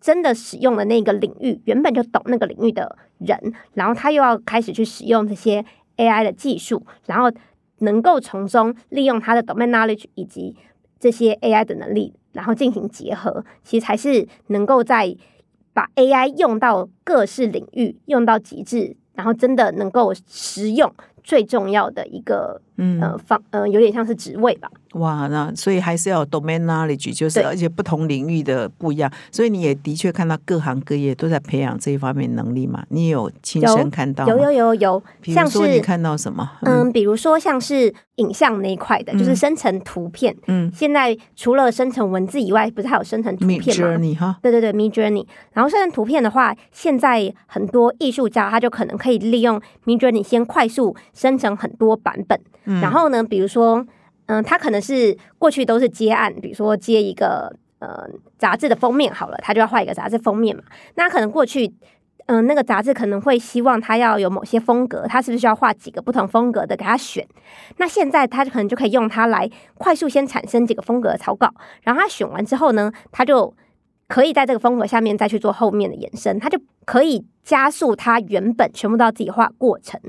[0.02, 5.64] 真的使用的那个领域，原本就懂那个领域的人，然后他又要开始去使用这些
[5.98, 7.32] AI 的技术，然后
[7.80, 10.58] 能够从中利用他的 domain knowledge 以及
[11.00, 15.16] 这些 AI 的能力，然后进行结合，其实才是能够在
[15.74, 20.92] 把 AI 用到各式领域，用到极致，然后真的能够实用
[21.24, 24.70] 最重要的一个嗯呃方呃，有点像是职位吧。
[24.94, 32.84] 哇，那所以还是要有 domain knowledge，就是而且不同领域的不一样，所以你也的确看到各行各业都在培养这一方面能力嘛？
[32.90, 34.34] 你有亲身看到吗？
[34.34, 36.50] 有有有有，像是说你看到什么？
[36.64, 40.36] 嗯，比如说像是影像那一块的，就是生成图片。
[40.48, 45.26] 嗯现在除了生成文字以外，不是还有生成图片吗？Journey 哈，对对对，Mid Journey。
[45.54, 52.39] 然后生成图片的话，现在很多艺术家他就可能可以利用 Mid Journey 先快速生成很多版本。
[52.65, 53.86] 嗯然后呢，比如说，
[54.28, 60.63] 嗯，他可能是过去都是接案，比如说接一个呃杂志的封面好了，他就要画一个杂志封面嘛。
[60.95, 61.74] 那可能过去。
[62.28, 67.28] 嗯，那个杂志可能会希望他要有某些风格，他是不是需要画几个不同风格的给他选？
[67.76, 73.54] 那现在他可能就可以用它来快速先产生几个风格的草稿，然后他选完之后呢，他就
[74.08, 80.00] 可以在这个风格下面再去做后面的延伸，他就可以加速他原本全部都要自己画过程。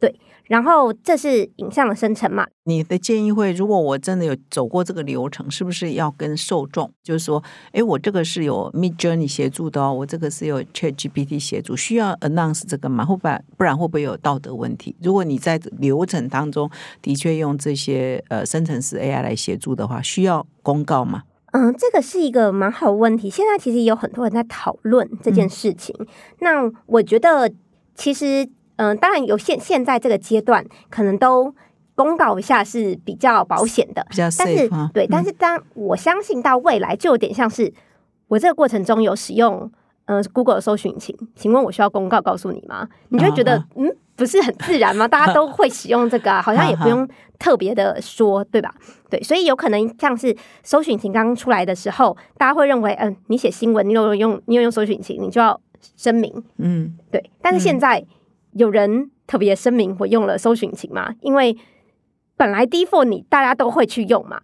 [0.00, 2.46] 对，然后这是影像的生成嘛？
[2.64, 13.04] 你的建议会，如果我真的有走过这个流程，是不是要跟受众，就是说，哎，我这个是有 Mid Journey 协助的哦，我这个是有 Chat GPT 协助，需要 announce 这个吗？
[13.04, 14.96] 会不然不然会不会有道德问题？
[15.02, 16.70] 如果你在流程当中
[17.02, 21.24] 的确用这些呃生成式 AI 来协助的话，需要公告吗？
[21.52, 23.28] 嗯，这个是一个蛮好的问题。
[23.28, 25.92] 现在其实有很多人在讨论这件事情。
[26.38, 27.52] 那我觉得，
[27.96, 28.48] 其实，
[28.80, 31.54] 嗯、当然有现现在这个阶段，可能都
[31.94, 34.06] 公告一下是比较保险的。
[34.08, 37.70] 比较但是 safe 哈，对，但嗯是当我相信到未来，就有点像是
[38.28, 39.70] 我这个过程中有使用
[40.06, 42.88] 呃 Google 的搜寻引擎，请问我需要公告告诉你吗？
[43.10, 45.06] 你就会觉得、啊嗯，不是很自然吗？
[45.06, 47.06] 大家都会使用这个、啊，好像也不用
[47.38, 48.74] 特别的说，对吧？
[49.10, 55.60] 对，所以有可能像是搜寻引擎刚刚出来的时候，大家会认为，嗯、你写新闻，你有用你有用搜寻引擎，你就要
[55.96, 58.02] 声明，嗯对，但是现在
[58.52, 61.14] 有人特别声明我用了搜寻引擎嘛？
[61.20, 61.56] 因为
[62.36, 64.40] 本来 default 你大家都会去用嘛，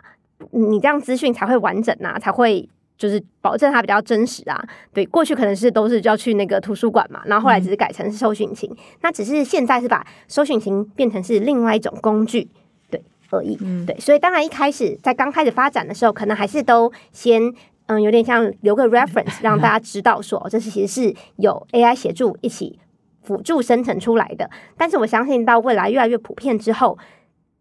[0.50, 4.62] 你这样资讯才会完整啊，才会就是保证它比较真实啊。
[4.92, 12.48] 对，过去可能是都是要去那个图书馆嘛，然后后来只是改成是搜寻引擎，那只是现在是把搜寻引擎变成是另外一种工具。
[12.88, 17.42] 对而已，对，所以当然一开始在刚开始发展的时候，可能还是都先
[17.86, 22.78] 嗯，有点像留个 reference，让大家知道说，哦，这是其实是有 AI 协助一起
[23.26, 24.48] 辅助生成出来的。
[24.78, 26.96] 但是我相信到未来越来越普遍之后，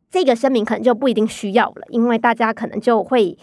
[0.10, 3.38] 这个声明可能就不一定需要了，因为大家可能就会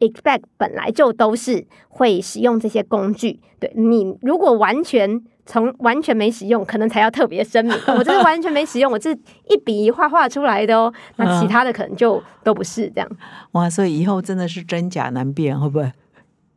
[0.00, 3.40] expect 本来就都是会使用这些工具。
[3.60, 10.92] 对你如果完全从完全没使用，可能才要特别声明， 我这是完全没使用，我这是一笔一画画出来的哦。
[11.16, 13.08] 那其他的可能就都不是这样。
[13.52, 15.92] 哇，所以以后真的是真假难辨，会不会？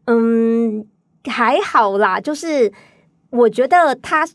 [0.05, 0.85] 嗯，
[1.25, 2.73] 还好啦，就是
[3.29, 4.27] 我觉得他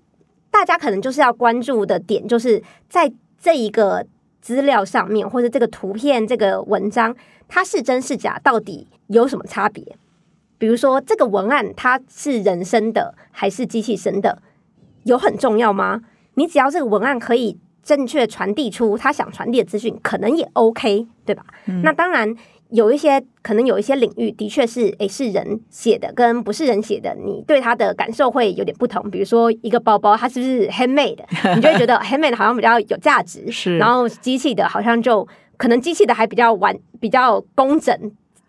[0.54, 3.12] 大家可能就是要关注的点，就是在
[3.42, 4.06] 这一个
[4.40, 7.12] 资料上面，或者这个图片、这个文章，
[7.48, 9.84] 它是真是假，到底有什么差别？
[10.56, 14.40] 比如说，这个文案它是人生的还是机器生的，
[15.02, 16.02] 有很重要吗？
[16.34, 21.44] 你只要这个文案可以正确传递出他想传递的资讯，可能也 OK，对吧？
[21.82, 22.32] 那当然。
[22.74, 29.08] 有一些可能有一些领域的确是诶是人写的跟不是人写的，你对他的感受会有点不同。
[29.12, 31.18] 比如说一个包包，它是不是 handmade，
[31.54, 33.48] 你就会觉得 handmade 好像比较有价值。
[33.48, 37.96] 是，然后机器的好像就可能机器的还比较完比较工整，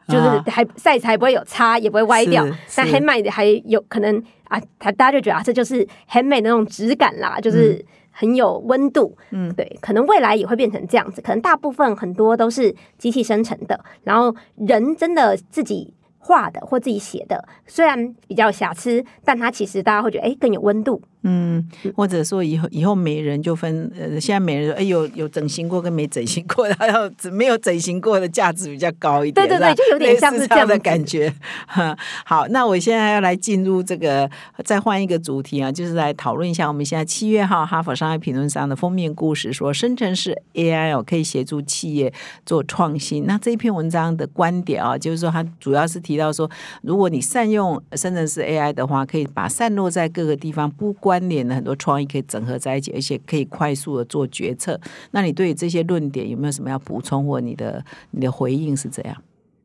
[0.07, 2.43] 就是还 size 还不会有差，也不会歪掉。
[2.75, 7.85] 但 handmade 还有可能啊，他大家就觉得啊，这就是 handmade 那种质感啦，就是。
[8.17, 15.93] 很有温度，嗯，对，可能未来也会变成这样子，可能大部分很多都是机器生成的，然后人真的自己。
[16.27, 20.99] 画的或自己写的，虽然比较瑕疵，但它其实大家会觉得哎更有温度。
[21.27, 21.63] 嗯，
[21.95, 29.47] 或者说以后以后美人就分呃，现在美人说哎有有整形过跟没整形过的， 要没有整形过的价值比较高一点。
[29.47, 31.31] 对对对，就有点像是这样的感觉。
[32.25, 34.27] 好，那我现在要来进入这个，
[34.63, 42.11] 再换一个主题啊，就是来讨论一下我们现在七月号《哈佛商业评论》上的封面故事，说生成式 AI 哦可以协助企业
[42.47, 43.25] 做创新。
[43.27, 46.15] 那这一篇文章的观点啊，就是说它主要是提。
[46.15, 46.49] 提到说，
[46.81, 54.79] 如果你善用生成式 AI 的话，可以把散落在各个地方不关联的很多创意可以整合在一起，而且可以快速的做决策。
[55.11, 59.15] 那你对这些论点有没有什么要补充或你的你的回应是怎样？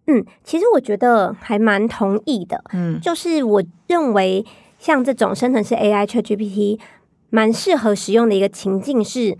[0.07, 2.63] 嗯，其实我觉得还蛮同意的。
[2.73, 4.45] 嗯，就是我认为
[4.79, 6.79] 像这种生成式 AI ChatGPT
[7.31, 9.37] 蛮适合使用的一个情境是，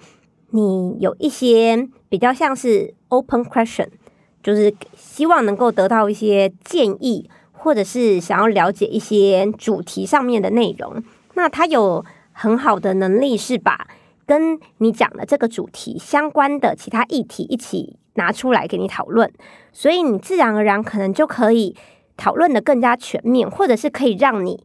[0.51, 3.89] 你有一些比较像是 open question。
[4.43, 11.05] 就是希望能够得到一些建议，或者是想要了解一些主题上面的内容。
[11.35, 13.89] 那他有很好的能力，是把
[14.27, 19.33] 跟你讲的这个主题相关的其他议题一起拿出来给你讨论，
[19.73, 21.77] 所以你自然而然可能就可以
[22.17, 24.63] 讨论的更加全面，或者是可以让你，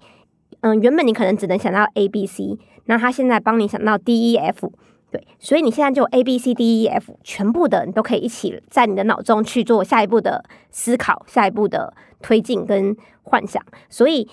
[0.62, 4.72] 嗯，原本你可能只能想到 A、B、C，那他现在帮你想到 D、E、F。
[5.12, 13.64] 对，所以你现在就 A B C D E F 全部的你都可以一起在你的脑中去做下一步的思考，下一步的推进跟幻想。
[13.88, 14.28] 所以，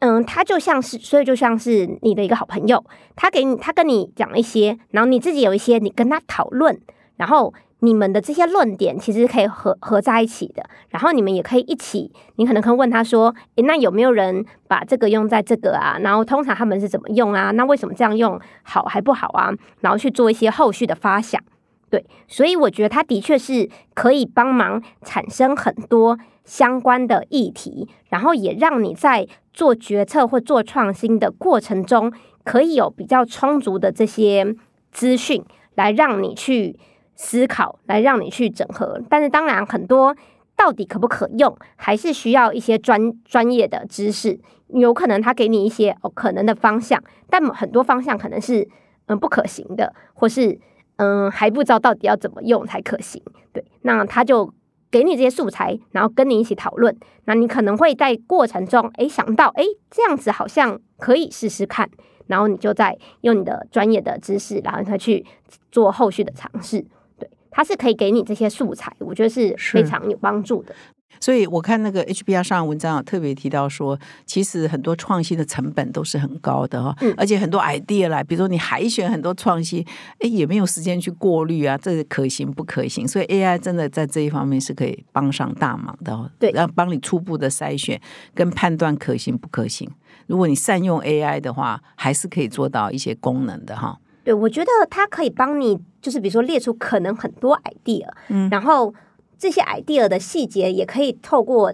[0.00, 2.84] 嗯，他就像是，所以就像是你的一个好朋友，
[3.16, 6.78] 他给你，他跟你讲一些，然后你自己有一些，你跟他讨论，
[7.16, 7.54] 然后。
[7.82, 15.96] 你们的这些论点其实可以合合在一起的，然后你们也可以一起，你可能可以问他说：“诶，那有没有人把这个用在这个啊？
[16.00, 17.50] 然后通常他们是怎么用啊？
[17.52, 19.50] 那为什么这样用好还不好啊？
[19.80, 21.42] 然后去做一些后续的发想。”
[21.90, 32.12] 对，所以我觉得它的确是可以帮忙产生很多相关的议题，然后也让你在做决策或做创新的过程中，
[32.44, 34.54] 可以有比较充足的这些
[34.90, 36.78] 资讯来让你去。
[37.22, 40.16] 思考来让你去整合，但是当然很多
[40.56, 44.40] 到底可不可用，还是需要一些专专业的知识。
[44.68, 46.98] 有可能他给你一些哦可能的方向，
[47.28, 48.66] 但很多方向可能是
[49.04, 50.58] 嗯不可行的，或是
[51.00, 53.22] 嗯还不知道到底要怎么用才可行。
[53.54, 54.52] 对，那他就
[54.90, 56.94] 给你这些素材，然后跟你一起讨论。
[57.24, 61.88] 那你可能会在过程中诶想到诶这样子好像可以试试看，
[62.26, 65.24] 然后你就再用你的专业的知识，然后再去
[65.72, 66.84] 做后续的尝试。
[67.18, 70.74] 对它是可以给你这些素材，我觉得是非常有帮助的。
[71.20, 79.84] 所以我看那个 HBR 上的文章啊，特别提到说，其实很多创新的成本都是很高的哈，而且很多 idea 来，比如说你海选很多创新，
[80.20, 83.06] 哎，也没有时间去过滤啊，这可行不可行？
[83.06, 88.00] 所以 AI 真的在这一方面是可以帮上大忙的，哦对，然后帮你初步的筛选
[88.34, 89.88] 跟判断可行不可行。
[90.26, 93.98] 如果你善用 AI 的话，还是可以做到一些功能的哈。
[94.24, 95.78] 对，我觉得它可以帮你。
[96.00, 98.94] 就是比如说列出可能很多 idea，嗯，然后
[99.40, 101.72] 这些 idea 的细节也可以透过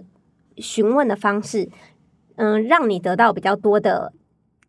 [0.55, 1.69] 询问的方式，
[2.37, 4.13] 嗯，让你得到比较多的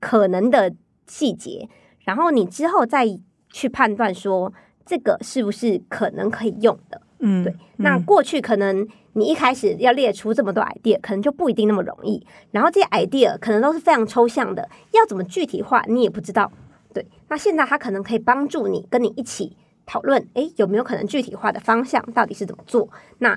[0.00, 0.74] 可能的
[1.06, 1.68] 细节，
[2.00, 3.06] 然后你之后再
[3.50, 4.52] 去判断说
[4.84, 7.54] 这个是不是可能可以用的，嗯，对。
[7.76, 16.50] 那过去可能你一开始要列出这么多 idea，可能就不一定那么容易，然后这些 idea 可能都是非常抽象的，要怎么具体化你也不知道。
[16.92, 19.56] 对，那现在他可能可以帮助你，跟你一起
[19.88, 22.86] 讨论，诶，有没有可能具体化的方向到底是怎么做？
[23.18, 23.36] 那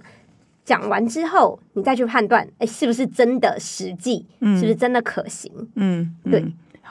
[0.65, 5.51] 讲完之后，你再去判断，诶，是不是真的实际，嗯是不是真的可行？
[5.75, 6.41] 嗯，嗯对，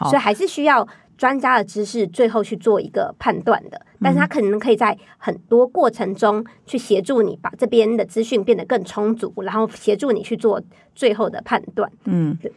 [0.08, 0.88] 所以，还是需要
[1.18, 3.86] 专家的知识最后去做一个判断的。
[4.02, 10.60] 但是他可能可以在很多过程中去协助你把这边的资讯变得更充足，然后协助你去做
[10.94, 11.92] 最后的判断。
[12.06, 12.50] 嗯对。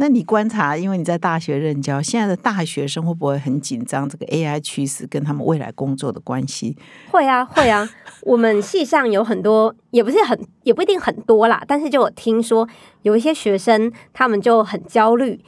[0.00, 6.76] 那你观察，因为你在大学任教，现在的大学生会不会很紧张这个 AI 趋势跟他们未来工作的关系？
[7.10, 7.88] 会啊， 会啊。
[8.22, 12.68] 我们系上有很多，也不是很，也不一定很多啦，但是就有听说
[13.02, 15.40] 有一些学生他们就很焦虑，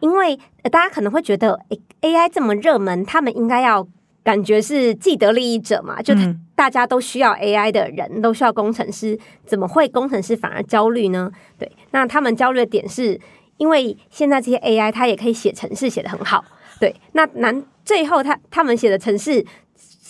[0.00, 3.86] 因为、呃大家可能会觉得，诶 AI 这么热门，他们应该要
[4.24, 11.30] 感觉是既得利益者嘛，就嗯大家都需要 AI 的人，都需要工程师，怎么会工程师反而焦虑呢？
[11.56, 13.20] 对，那他们焦虑的点是
[13.56, 16.44] 因为现在这些 AI 它也可以写程式写得很好，
[16.80, 19.44] 对，那难最后他他们写的程式。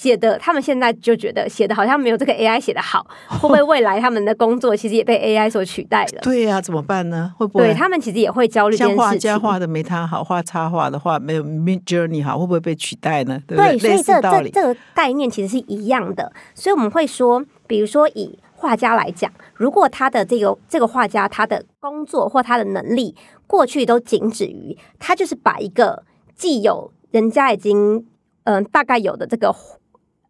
[0.03, 3.07] 写的，他们现在就觉得写的好像没有这个 AI 写的好，
[3.38, 6.20] 会不会未来他们的工作其实也被 AI 所取代了？
[6.22, 7.32] 对呀、怎么办呢？
[7.38, 9.30] 会不会对他们其实也会焦虑这像画件事情。
[9.30, 13.40] 家画的没他好，画插画的话没有 Mid Journey 好，会不会被取代呢？
[13.47, 14.20] 对不对，所以这。
[14.20, 23.17] 这这个概念其实是一样的，所以我们会说，比如说以画家来讲，如果他的这个这个画家他的工作或他的能力
[23.49, 26.05] 过去都仅止于他就是把一个
[26.37, 27.97] 既有人家已经
[28.45, 29.53] 嗯、呃大概有的这个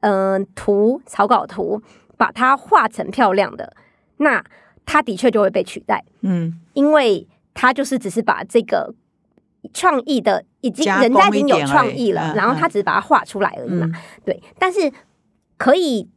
[0.01, 1.83] 嗯、呃图草稿图，
[2.17, 3.77] 把它画成漂亮的，
[4.17, 4.43] 那
[4.87, 6.03] 他的确就会被取代。
[6.23, 8.95] 嗯，因为他就是只是把这个
[9.75, 13.87] 创意的已经人家已经有创意了，嗯然后他只是把它画出来而已嘛。
[13.87, 14.91] 嗯对，但是
[15.59, 16.09] 可以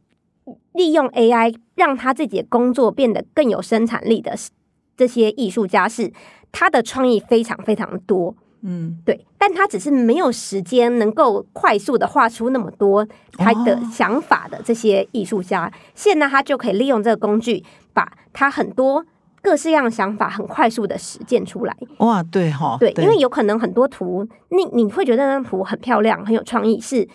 [0.76, 4.50] 利用 AI 让他自己的工作变得更有生产力的是
[4.96, 6.12] 这些艺术家是
[6.52, 8.34] 他的创意非常非常多。
[8.62, 17.62] 嗯，对，但他只是没有时间能够快速的画出那么多他的哦想法的这些艺术家，现在他就可以利用这个工具，
[17.92, 19.04] 把他很多
[19.40, 21.76] 各式各样的想法很快速的实践出来。
[21.98, 27.06] 哇，对哈，对，因为有可能很多图，你你会觉得那张图很漂亮，很有创意，是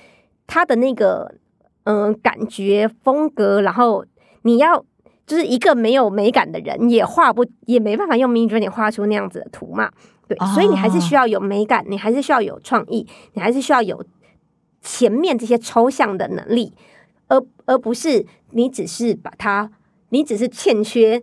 [0.47, 1.35] 他的那个
[1.83, 4.05] 嗯、呃感觉风格，然后
[4.43, 4.85] 你要。
[5.27, 9.89] 就是一个没有美感的人，也画不也没办法用 Mid Journey 画出那样子的图嘛。
[10.27, 14.03] 对，所以你还是需要有美感，你还是需要有创意，你还是需要有
[14.81, 16.73] 前面这些抽象的能力，
[17.29, 19.71] 而而不是你只是把它，
[20.09, 21.21] 你只是欠缺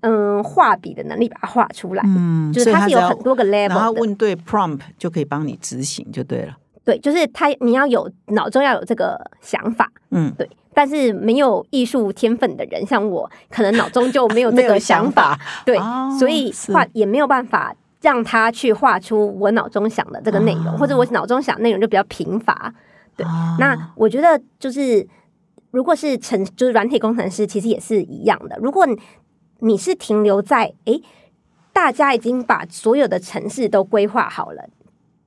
[0.00, 2.02] 嗯画笔的能力把它画出来。
[2.04, 6.56] 嗯，就是它是有很多个 level 然后，问对 prompt 就可以帮你执行就对了。
[6.84, 22.74] 对，就是他你要有脑中要有这个想法，嗯，对，但是没有艺术天分的人，像我，可能脑中就没有 这个想法，对，哦所以是画也没有办法让他去画出我脑中想的这个内容，哦或者我脑中想的内容就比较贫乏。
[23.16, 25.06] 对哦那我觉得就是，
[25.70, 28.58] 如果是程就是软体工程师，其实也是一样的。
[28.60, 28.98] 如果你
[29.60, 31.00] 你是停留在诶，
[31.72, 34.68] 大家已经把所有的城市都规划好了，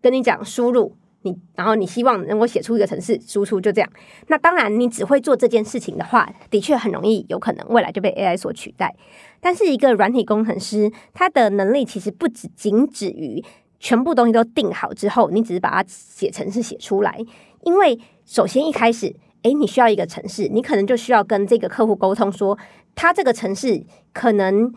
[0.02, 0.94] 跟你讲输入
[1.24, 3.90] 你，然后你希望能够写出一个城市输出，就这样。
[4.28, 8.96] 那当然，你只会做这件事情的话，的确很容易有可能未来就被 AI 所取代。
[9.40, 13.44] 但是一个软体工程师，他的能力其实不止仅止于
[13.80, 17.20] 全部东西都定好之后，你只是把它写成是写出来。
[17.62, 22.58] 因为首先一开始，诶，你需要一个城市，你可能就需要跟这个客户沟通说，
[22.96, 24.72] 他这个城市可能，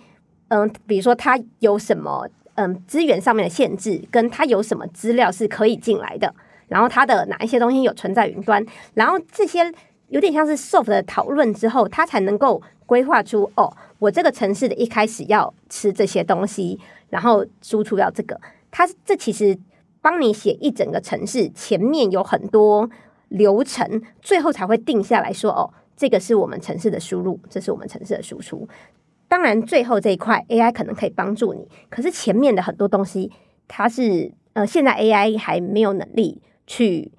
[0.49, 2.28] 嗯、比如说他有什么，
[2.61, 6.35] 嗯，资源上面的限制，跟它有什么资料是可以进来的，
[6.69, 9.73] 然后它的哪一些东西有存在云端，然后这些
[10.09, 18.39] 有点像是 soft 的讨论之后，它才能够规划出哦，我这个城市的一开始要吃这些东西，然后输出要这个，
[18.71, 19.57] 它这其实
[20.03, 22.91] 帮你写一整个城市，前面有很多
[23.29, 28.69] 流程，最后才会定下来说哦，这个是我们城市的输入，这是我们城市的输出。
[29.31, 33.31] 当然，最后这一块 AI 可能可以帮助你，可是前面的很多东西，
[33.68, 37.12] 它是呃，现在 AI 还没有能力去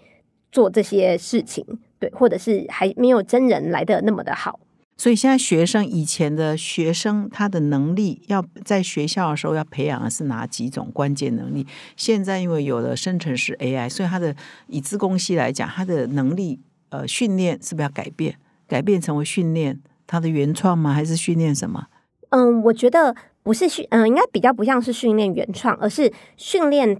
[0.51, 1.66] 做这些事情，
[1.99, 4.59] 对，或者是还没有真人来的那么的好。
[4.97, 11.66] 所以现在学生以前的学生，他的能力要在学校的时候要培养的是哪几种关键能力？
[11.95, 14.36] 现在因为有了生成式 AI，所以他的
[14.68, 16.59] 以资工系来讲，他的能力
[16.89, 18.36] 呃训练是不是要改变？
[18.68, 20.93] 改变成为训练他的原创吗？
[20.93, 21.88] 还是训练什么？
[22.32, 26.99] 嗯，我觉得不是训，嗯，应该比较不像是训练原创，而是训练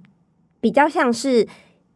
[0.62, 1.46] 比较像是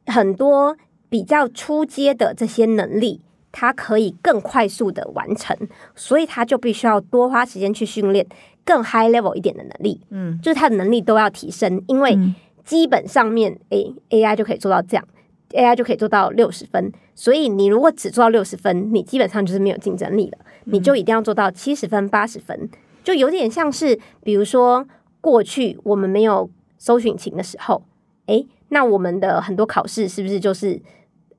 [0.07, 0.75] 很多
[1.07, 3.21] 比较出阶的这些能力，
[3.51, 5.55] 它可以更快速的完成，
[5.95, 8.27] 所以他就必须要多花时间去训练
[8.65, 15.07] 更 high level 一点的能力，嗯，就是他的能力都要提升，因为嗯基本上面 A A I 就可以做到这样。
[15.51, 16.91] AI 就可以做到六十分。
[17.13, 20.37] 所以你如果只做到六十分，你基本上就是没有竞争力了。
[20.65, 22.69] 你就一定要做到七十分、八十分，
[23.05, 24.85] 就有点像是，比如说
[25.21, 27.83] 过去我们没有搜寻情的时候，
[28.25, 30.81] 诶，那我们的很多考试是不是就是？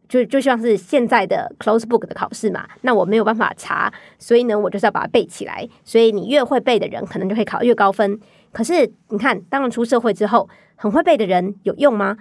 [0.08, 5.68] 就就像是现在的 close book 的考试嘛，那我没有办法查，所以呢，我就是要把它背起来。
[5.82, 8.16] 所以你越会背的人，可能就会考越高分。
[8.52, 12.16] 可是你看，当然出社会之后，很会背的人有用吗？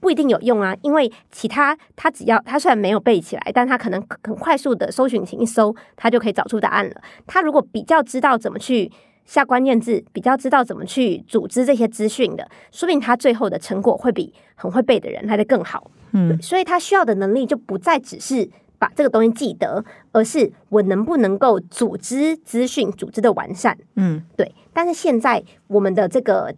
[0.00, 7.00] 不一定有用啊，因为其他他只要他虽然没有背起来，但他可能很快速的搜寻请一搜，他就可以找出答案了。
[7.26, 8.90] 他如果比较知道怎么去
[9.24, 15.90] 下关键字，比较知道怎么去组织这些资讯的，说明他最后的成果会比很会背的人来的更好。
[16.12, 18.48] 嗯，所以他需要的能力就不再只是
[18.78, 23.76] 把这个东西记得，而是我能不能够组织资讯、组织的完善。
[23.94, 24.52] 嗯，对。
[24.72, 26.52] 但是现在我们的这个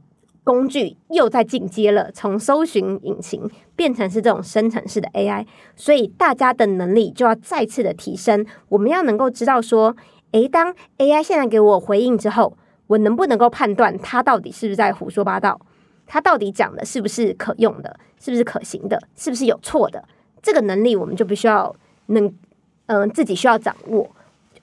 [0.44, 8.44] 工具又在进阶了，从搜寻引擎变成是这种生成式的 AI，所以大家的能力就要再次的提升。
[8.68, 9.94] 我们要能够知道说，
[10.32, 12.56] 诶，当 AI 现在给我回应之后，
[12.88, 15.60] 我能不能够判断它到底是不是在胡说八道？
[16.06, 17.98] 它到底讲的是不是可用的？
[18.18, 19.00] 是不是可行的？
[19.16, 20.04] 是不是有错的？
[20.42, 21.74] 这个能力我们就必须要
[22.06, 22.32] 能，
[22.86, 24.10] 嗯、自己需要掌握，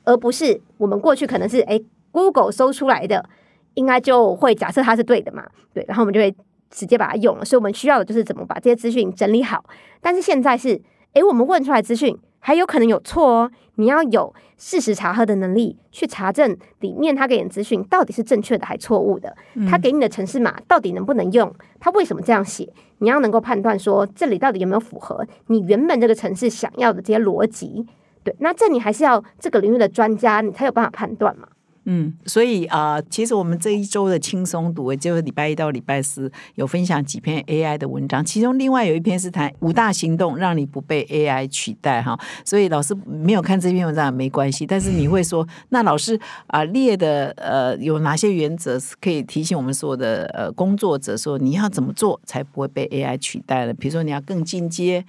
[0.04, 3.28] 而不是我们过去可能是诶 Google 搜出来的，
[3.76, 6.34] 应该就会假设它是对的嘛，对，然后我们就会
[6.70, 7.46] 直接把它用了。
[7.46, 9.64] 所以我们需要的就是怎么把这些资讯整理好。
[10.02, 10.82] 但是现在是，
[11.14, 19.36] 诶，我们问出来资讯还有可能有错哦，你要有事实查核的能力，去查证里面他给你的资讯到底是正确的还错误的，
[19.70, 27.86] 他给你的城市码到底能不能用，他为什么这样写，你要能够判断说这里到底有没有符合你原本这个城市想要的这些逻辑。
[28.24, 31.48] 对，那这你还是要这个领域的专家，你才有办法判断嘛。
[31.86, 42.20] 嗯，所以啊、其实我们这一周的轻松读，就是礼拜一到礼拜四有分享几篇 AI 的文章，其中另外有一篇是谈五大行动让你不被 AI 取代哈。
[42.46, 53.74] 所以老师没有看这篇文章也没关系，但是你会说，那老师啊、列的呃有哪些原则是可以提醒我们所有的呃工作者说你要怎么做才不会被 AI 取代了？
[53.74, 55.04] 比如说你要更进阶，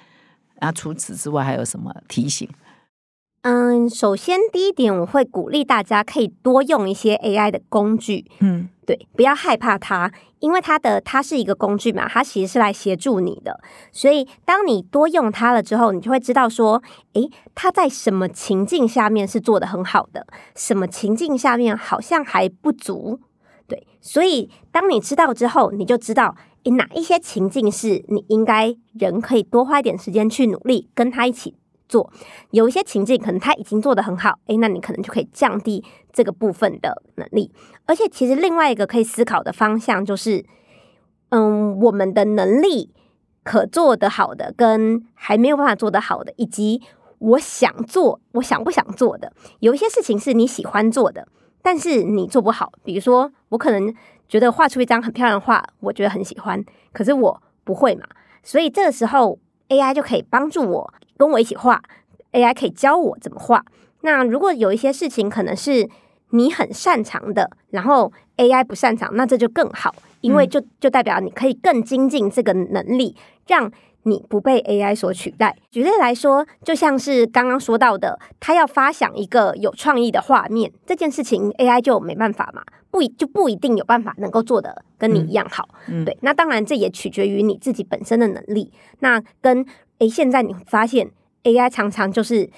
[0.61, 2.49] 那除此之外还有什么提醒？
[3.43, 13.59] 嗯，首先第一点，我会鼓励大家可以多用一些 AI 的工具，嗯对，不要害怕它，因为它的它是一个工具嘛，它其实是来协助你的。
[13.93, 16.82] 所以当你多用它了之后，你就会知道说，
[17.14, 23.20] 诶，它在什么情境下面是做的很好的，什么情境下面好像还不足。
[23.66, 26.34] 对，所以当你知道之后，你就知道，
[26.64, 31.55] 诶，哪一些情境是你应该人可以多花一点时间去努力跟他一起
[31.91, 32.11] 做。
[32.53, 37.51] 有一些情境可能他已经做得很好，诶，那你可能就可以降低这个部分的能力。
[37.86, 40.47] 而且其实另外一个可以思考的方向就是，
[41.30, 42.95] 嗯，我们的能力
[43.43, 46.80] 可做得好的，跟还没有办法做得好的，以及
[47.18, 51.26] 我想做，我想不想做的，有一些事情是你喜欢做的，
[51.61, 52.72] 但是你做不好。
[52.84, 53.93] 比如说，我可能
[54.28, 58.07] 觉得画出一张很漂亮的画，我觉得很喜欢，可是我不会嘛，
[58.43, 59.38] 所以这个时候
[59.71, 61.83] AI 就可以帮助我跟我一起画
[62.33, 63.64] ，AI 可以教我怎么画。
[64.03, 65.89] 那如果有一些事情可能是
[66.31, 73.16] 你很擅长的，然后 AI 不擅长，那这就更好，因为就就代表你可以更精进这个能力，
[73.47, 73.71] 让
[74.05, 75.57] 你不被 AI 所取代。
[75.70, 85.68] 举例来说，就像是刚刚说到的，他要发想一个有创意的画面，这件事情 AI 就没办法嘛，不一就不一定有办法能够做的跟你一样好。
[85.88, 88.72] 嗯对，那当然这也取决于你自己本身的能力。
[89.01, 89.64] 那跟
[89.98, 91.11] 诶，现在你发现
[91.44, 92.48] AI 常常就是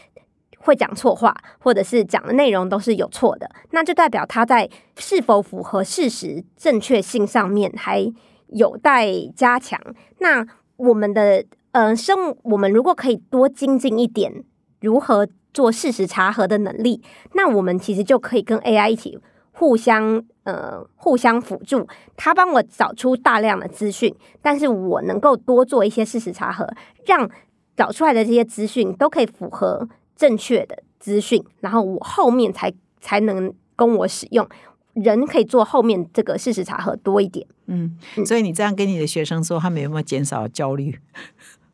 [0.58, 8.12] 会讲错话，或者是讲的内容都是有错的，那就代表他在是否符合事实正确性上面还
[8.48, 9.80] 有待加强。
[10.18, 10.46] 那
[10.82, 14.44] 我们的呃生，我们如果可以多精进一点
[14.80, 17.00] 如何做事实查核的能力，
[17.34, 19.18] 那我们其实就可以跟 AI 一起
[19.52, 26.68] 互相呃互相辅助，他帮我找出大量的资讯，但是我能够多做一些事实查核，
[27.06, 27.30] 让
[27.76, 34.46] 找出来的这些资讯都可以符合正确的资讯，然后我后面才才能供我使用。
[34.94, 40.98] 人可以做后面这个事实查核多一点，嗯，嗯所以你这样跟你的学生说，他们有没有减少焦虑？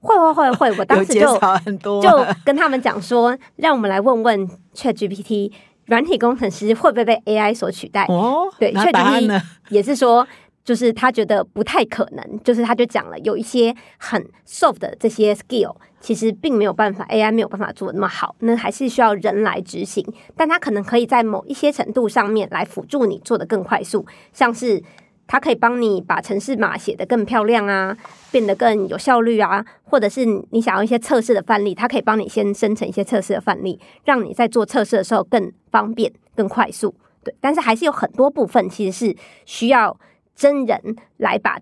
[0.01, 2.09] 会会会会，我当 时就很多就
[2.45, 5.51] 跟他们讲说，让我们来问问 ChatGPT，
[5.87, 8.05] 软体工程师会不会被 AI 所取代？
[8.07, 9.43] 哦，对，ChatGPT？
[9.71, 10.25] 也是说，
[10.65, 20.05] 就是他觉得不太可能，就是他就讲了，有一些很 soft 的这些 skill，其实并没有办法 AI 没有办法做那么好，那还是需要人来执行，
[20.37, 24.83] 但他可能可以在某一些程度上面来辅助你做的更快速，像是
[25.27, 27.95] 它可以帮你把城市码写得更漂亮啊，
[28.31, 36.95] 变得更有效率啊，或者是你想要一些测试的范例，它可以帮你先生成一些测试的范例，让你在做测试的时候更方便、更快速。
[37.23, 39.99] 对，但是还是有很多部分其实是需要
[40.35, 41.59] 真人来把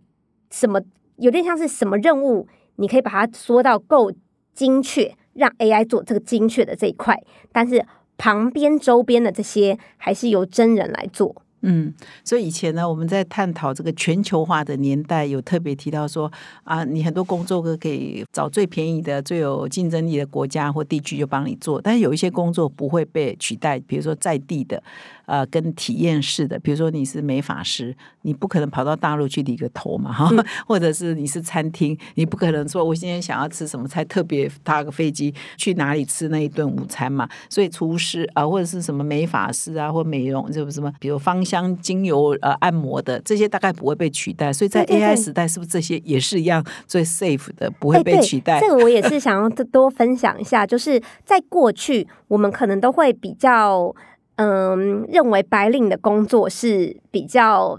[0.52, 0.80] 什么，
[1.16, 4.12] 有点像是什么任务，你可以把它说到够
[4.56, 7.84] 精确，让 AI 做这个精确的这一块，但是
[8.16, 11.42] 旁边周边的这些还是由真人来做。
[11.68, 11.92] 嗯，
[12.24, 16.30] 所以以前呢，我们在探讨这个全球化的年代，有特别提到说
[16.62, 24.82] 啊，你很多工作都可以找最便宜的、最有竞争力的国家或地区就帮你做，但是有一些工作不会被取代，比如说在地的。
[25.26, 27.92] 呃，跟体验式的，比如说你是美发师，
[28.22, 30.30] 你不可能跑到大陆去理个头嘛，哈，
[30.68, 37.28] 或者是你是餐厅，你不可能说我今天想要吃什么菜，特别搭个飞机去哪里吃那一顿午餐嘛。
[37.50, 44.52] 所以厨师啊，或者是什么美发师啊，或美容，就是什么，比如芳香精油呃按摩的这些，大概不会被取代。
[44.52, 48.60] 所以在 AI 时代，是不是这些也是一样最 safe 的，不会被取代？
[48.60, 53.94] 这个我也是想要多分享一下，就是在过去，我们可能都会比较。
[54.38, 57.74] 嗯，认为白领的工作是比较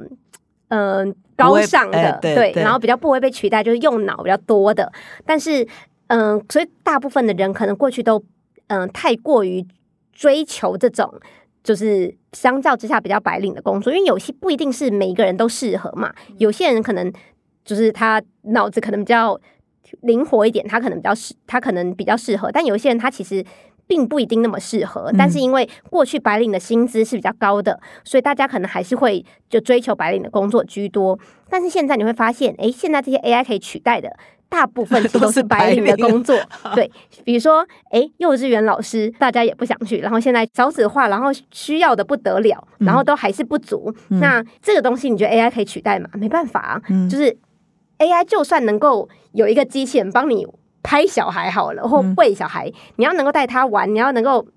[0.69, 4.91] 嗯高尚的，对，然后比较不会被取代，就是用脑比较多的。
[5.23, 5.67] 但是，
[6.07, 8.23] 嗯，所以大部分的人可能过去都
[8.69, 9.63] 嗯太过于
[10.11, 11.13] 追求这种，
[11.63, 16.13] 就是相较之下比较白领的工作，因为有些不一定是每一个人都适合嘛。
[16.37, 17.11] 有些人可能
[17.65, 19.39] 就是他脑子可能比较
[20.01, 22.51] 灵活一点，他可能比较适，他可能比较适合。
[22.51, 23.43] 但有一些人他其实。
[23.89, 31.17] 并不一定那么适合，但是因为过去白领的薪资是比较高的，所以大家可能还是会就追求白领的工作居多。
[31.49, 34.13] 但是现在你会发现，哎，现在这些 AI 可以取代的
[34.49, 36.37] 大部分都是白领的 工作。
[36.75, 36.89] 对，
[37.23, 43.93] 比如说，哎，幼稚园老师大家也不想去，然后现在少子化，然后需要的不得了，然后都还是不足。
[44.07, 46.09] 那这个东西你觉得 AI 可以取代吗？
[46.13, 47.37] 没办法，就是
[47.99, 50.47] AI 就算能够有一个机器人帮你。
[50.83, 54.47] 拍小孩好了，或喂小孩，你要能够带他玩，你要能够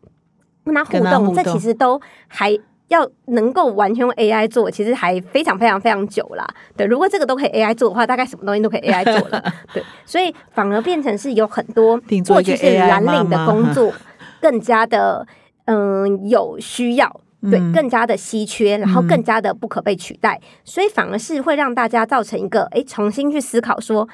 [0.65, 2.57] 跟他互动，这其实都还
[2.91, 6.47] 要能够完全用 AI 做，其实还非常非常非常久啦。
[6.77, 9.43] 对，如果这个都可以 AI 做的话，大概什么东西都可以 AI 做了。
[9.75, 13.93] 对，所以反而变成是有很多过去是蓝领的工作
[14.41, 15.27] 更加的
[15.65, 24.09] 嗯有需要，对，更加的稀缺，然后更加的不可被取代，所以反而是会让大家造成一个哎重新去思考说。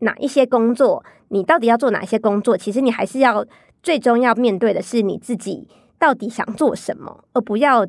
[0.00, 2.54] 哪一些工作，你到底要做哪一些工作？
[2.54, 3.42] 其实你还是要
[3.82, 5.66] 最终要面对的是你自己
[5.98, 7.86] 到底想做什么，而不要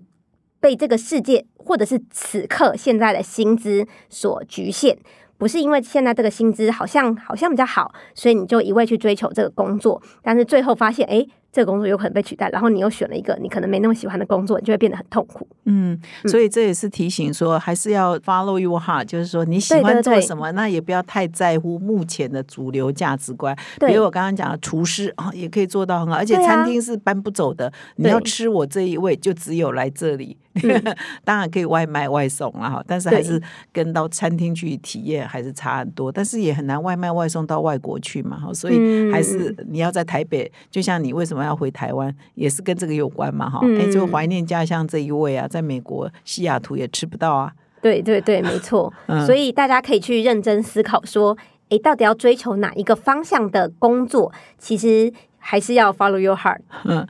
[0.60, 4.98] 被这个世界或者是此刻现在的薪资所局限。
[5.38, 11.26] 不是因为现在这个薪资好像好像比较好，所以你就一味去追求这个工作，但是最后发现，哎。
[11.50, 15.48] 这个工作有可能被取代，然后你又选了一个你可能没那么喜欢的工作，你就会变得很痛苦。
[15.64, 23.58] 嗯，所以这也是提醒说，还是要 follow your heart，就是说你喜欢做什么，那也不要太在乎目前的主流价值观。
[23.80, 27.72] 比如我刚刚讲的厨师啊，也可以做到很好，而且餐厅是搬不走的。
[27.96, 30.38] 你要吃我这一位，就只有来这里。
[31.24, 33.42] 当然可以外卖外送啊，哈，但是还是
[33.72, 36.12] 跟到餐厅去体验还是差很多。
[36.12, 40.52] 但是也很难外卖外送到外国去嘛，哈，所以还是你要在台北。
[40.70, 43.60] 就像你为什么要回台湾，也是跟这个有关嘛，哈。
[43.80, 47.52] 哎，就怀念家乡这一位啊，在美国西雅图也吃不到啊。
[47.82, 48.92] 对对对，没错。
[49.26, 51.38] 所以大家可以去认真思考，说，
[51.70, 54.32] 哎，到底要追求哪一个方向的工作？
[54.58, 56.60] 其实还是要 follow your heart。
[56.86, 57.08] 嗯。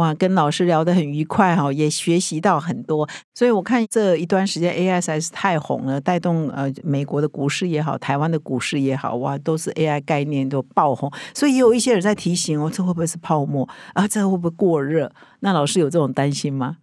[0.00, 3.06] 哇，跟老师聊得很愉快哈，也学习到很多。
[3.34, 11.12] 所以我看这一段时间 AI 实在是太红了，带动呃美国的股市也好，台湾的股市也好，哇，都是 AI 概念都爆红。
[11.34, 14.08] 所以也有一些人在提醒哦，这会不会是泡沫啊？
[14.08, 15.12] 这会不会过热？
[15.40, 16.78] 那老师有这种担心吗？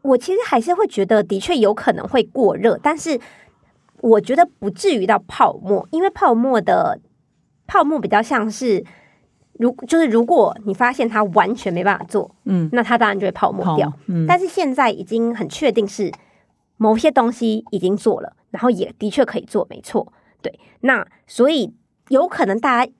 [0.00, 3.20] 我其实还是会觉得，的确有可能会过热，但是
[3.98, 6.98] 我觉得不至于到泡沫，因为泡沫的
[7.66, 8.82] 泡沫比较像是。
[9.60, 13.92] 如就是如果你发现它完全没办法做，嗯，那它当然就会泡沫掉。
[14.06, 16.10] 嗯，但是现在已经很确定是
[16.78, 20.10] 某些东西已经做了，然后也的确可以做，没错。
[20.40, 21.74] 对，那所以
[22.08, 22.92] 有可能大家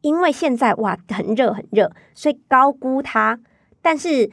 [0.00, 3.38] 因为现在哇很热很热，所以高估它。
[3.80, 4.28] 但是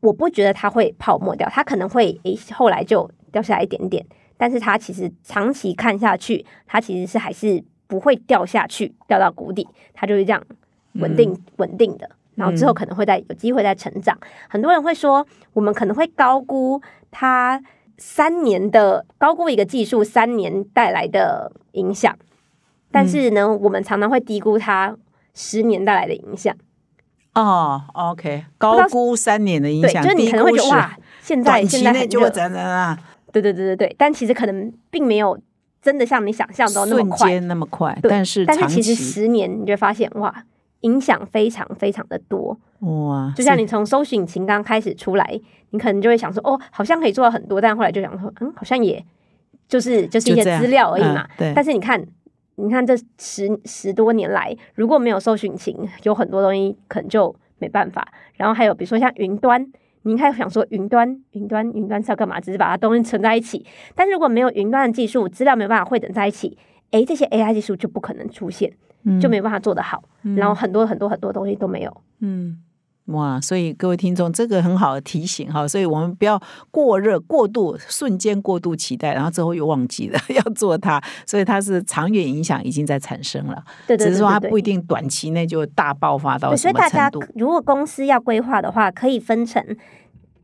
[0.00, 4.04] 我不觉得它会泡沫掉，它可能会诶后来就掉下来一点点，
[4.36, 10.42] 但是它其实长期看下去，它其实是还是不会掉下去，掉到谷底，它就是这样。
[10.94, 14.18] 稳定稳定的，然后之后可能会在有机会再成长。
[14.48, 16.80] 很多人会说，我们可能会高估
[17.10, 17.62] 它
[17.98, 22.16] 三年的高估一个技术三年带来的影响，
[22.90, 24.96] 但是呢，我们常常会低估它
[25.34, 26.54] 十年带来的影响。
[27.34, 32.98] 哦，OK，高估三年的影响，就是你可能会觉得哇，现在短期内就会怎样怎样。
[33.32, 35.38] 对对对对对，但其实可能并没有
[35.80, 37.30] 真的像你想象中那瞬么快。
[37.30, 40.42] 间那么快，但是但是其实十年你就会发现，哇，
[40.80, 42.58] 影响非常非常的多。
[42.80, 49.04] 哇，就像你从搜寻引擎刚开始出来，你可能就会想说，哦，好像可以做到很多，但后来就想说，嗯，好像也
[49.68, 51.24] 就是就是一些资料而已嘛。
[51.24, 52.02] 嗯对但是你看，
[52.56, 58.06] 你看这十十多年来，如果没有搜寻引擎，有很多东西可能就没办法。
[58.36, 59.62] 然后还有比如说像云端，
[60.02, 62.40] 你应该想说云端、云端、云端是要干嘛？
[62.40, 63.66] 只是把它东西存在一起。
[63.94, 66.56] 但是如果没有云端的技术，资料没有办法汇整在一起，
[66.92, 68.72] 诶，这些 AI 技术就不可能出现，
[69.20, 70.02] 就没办法做得好。
[70.36, 72.02] 然后很多很多很多东西都没有。
[72.20, 72.62] 嗯。
[73.06, 76.40] 哇，所以各位听众，这个很好的提醒哈，所以我们不要
[76.70, 87.10] 过热、过度、瞬间过度期待，然后之后又忘记了 要做它，所以它是长远影响已经在产生了，对对对只是说它不一定短期内就大爆发到所以大家。
[87.34, 89.64] 如果公司要规划的话，可以分成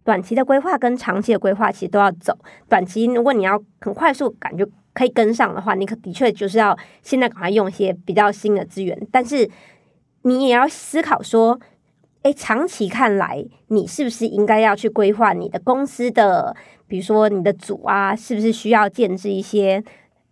[0.02, 2.36] 短期的规划跟长期的规划，其实都要走。
[2.68, 4.66] 短期如果你要很快速感觉
[4.96, 9.48] 可以跟上的话，你可的确就是要现在赶快用一些比较新的资源，但是
[10.22, 11.60] 你也要思考说。
[12.22, 16.56] 诶，长期看来，你是不是应该要去规划你的公司的，
[16.88, 19.80] 比如说你的组啊，是不是需要建制一些，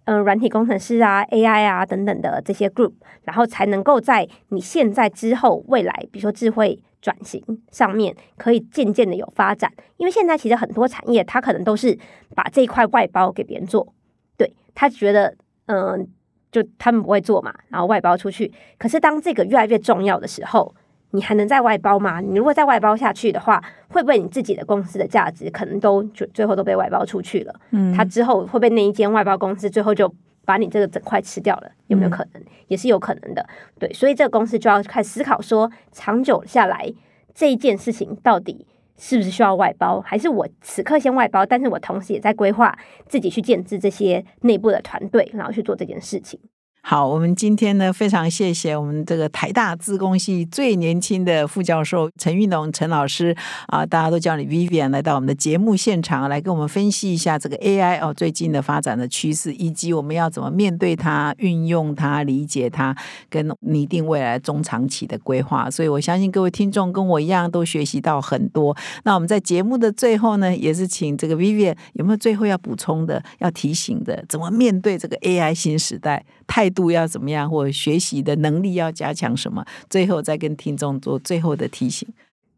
[0.07, 7.41] 嗯、软体工程师啊、AI 啊等等的这些 group，然后才能够在你现在之后未来，比如说智慧转型
[7.71, 9.73] 上面，可以渐渐的有发展。
[9.97, 11.97] 因为现在其实很多产业，它可能都是
[12.35, 13.94] 把这一块外包给别人做，
[14.37, 15.35] 对他觉得，
[15.67, 16.07] 嗯、
[16.51, 18.53] 就他们不会做嘛，然后外包出去。
[18.79, 20.75] 可是当这个越来越重要的时候，
[21.11, 22.21] 你还能再外包吗？
[22.21, 27.55] 你如果再外包下去的话，会不会你自己的公司的价值可能都就最后都被外包出去了？
[27.71, 30.13] 嗯，他之后会不会那一间外包公司最后就
[30.45, 31.71] 把你这个整块吃掉了？
[31.87, 32.43] 有没有可能？
[32.67, 33.47] 也是有可能的。
[33.79, 36.93] 对，所以这个公司就要开始思考说，长久下来
[37.33, 38.67] 这一件事情到底
[38.97, 42.79] 是不是需要外包，还是我此刻先外包，但是我同时也在规划
[43.09, 46.39] 自己去建制这些内部的团队，然后去做这件事情。
[46.87, 53.35] 好，我们今天呢非常谢谢我们这个台大资工系最年轻的副教授陈玉龙陈老师
[53.69, 62.95] 啊，大家都叫你 Vivian 来到我们的节目现场，来跟我们分析一下这个 AI 哦最近的发展的趋势，以及我们要怎么面对它、运用它、理解它，
[63.31, 65.71] 跟拟定未来中长期的规划。
[65.71, 68.77] 所以我相信各位听众跟我一样都学习到很多。
[69.05, 76.23] 那我们在节目的最后呢，也是请这个 Vivian 有没有最后要补充的、要提醒的，怎么面对这个 AI 新时代？
[76.47, 79.65] 态度要怎么样，或者学习的能力要加强什么？
[79.89, 82.07] 最后再跟听众做最后的提醒。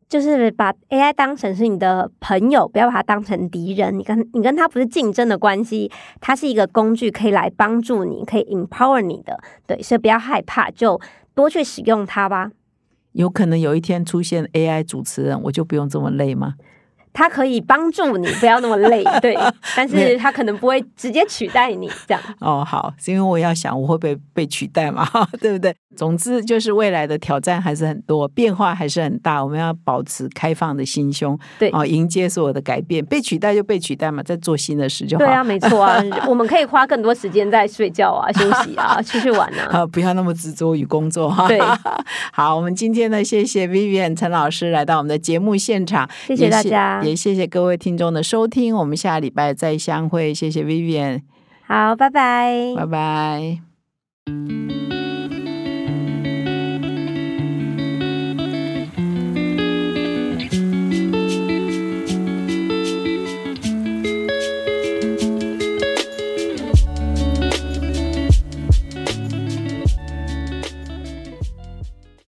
[0.08, 3.98] 就是把 AI 当成是你的朋友，不要把它当成敌人。
[3.98, 5.90] 你跟你跟他不是竞争的关系，
[6.20, 9.36] 它是一个工具，可以来帮助你，可以 empower 你的。
[9.66, 11.00] 对，所以不要害怕，就
[11.34, 12.52] 多去使用它吧。
[13.12, 16.54] 有可能有一天出现 AI 主持人，我就不用这么累吗？
[17.16, 19.34] 它可以帮助你不要那么累， 对，
[19.74, 22.22] 但是它可能不会直接取代你这样。
[22.40, 25.08] 哦，好，是因为我要想我会不会被取代嘛，
[25.40, 25.74] 对不对？
[25.96, 33.02] 总之就是未来的挑战还是很多，变化还是很大，我们要保持开放的心胸，对哦，迎接所有的改变。
[33.06, 35.24] 被取代就被取代嘛，再做新的事就好。
[35.24, 35.98] 对啊，没错啊，
[36.28, 39.78] 我们可以花更多时间在睡觉啊、休息啊、 出去玩啊。
[39.78, 41.48] 啊，不要那么执着于工作哈。
[41.48, 41.58] 对，
[42.30, 50.34] 好，我们今天呢，谢谢 Vivian 陈老师来到我们的节目现场，谢谢大家也谢谢各位听众的收听，我们下礼拜再相会。
[50.34, 51.22] 谢谢 Vivian，
[51.66, 54.85] 好，拜拜，拜拜。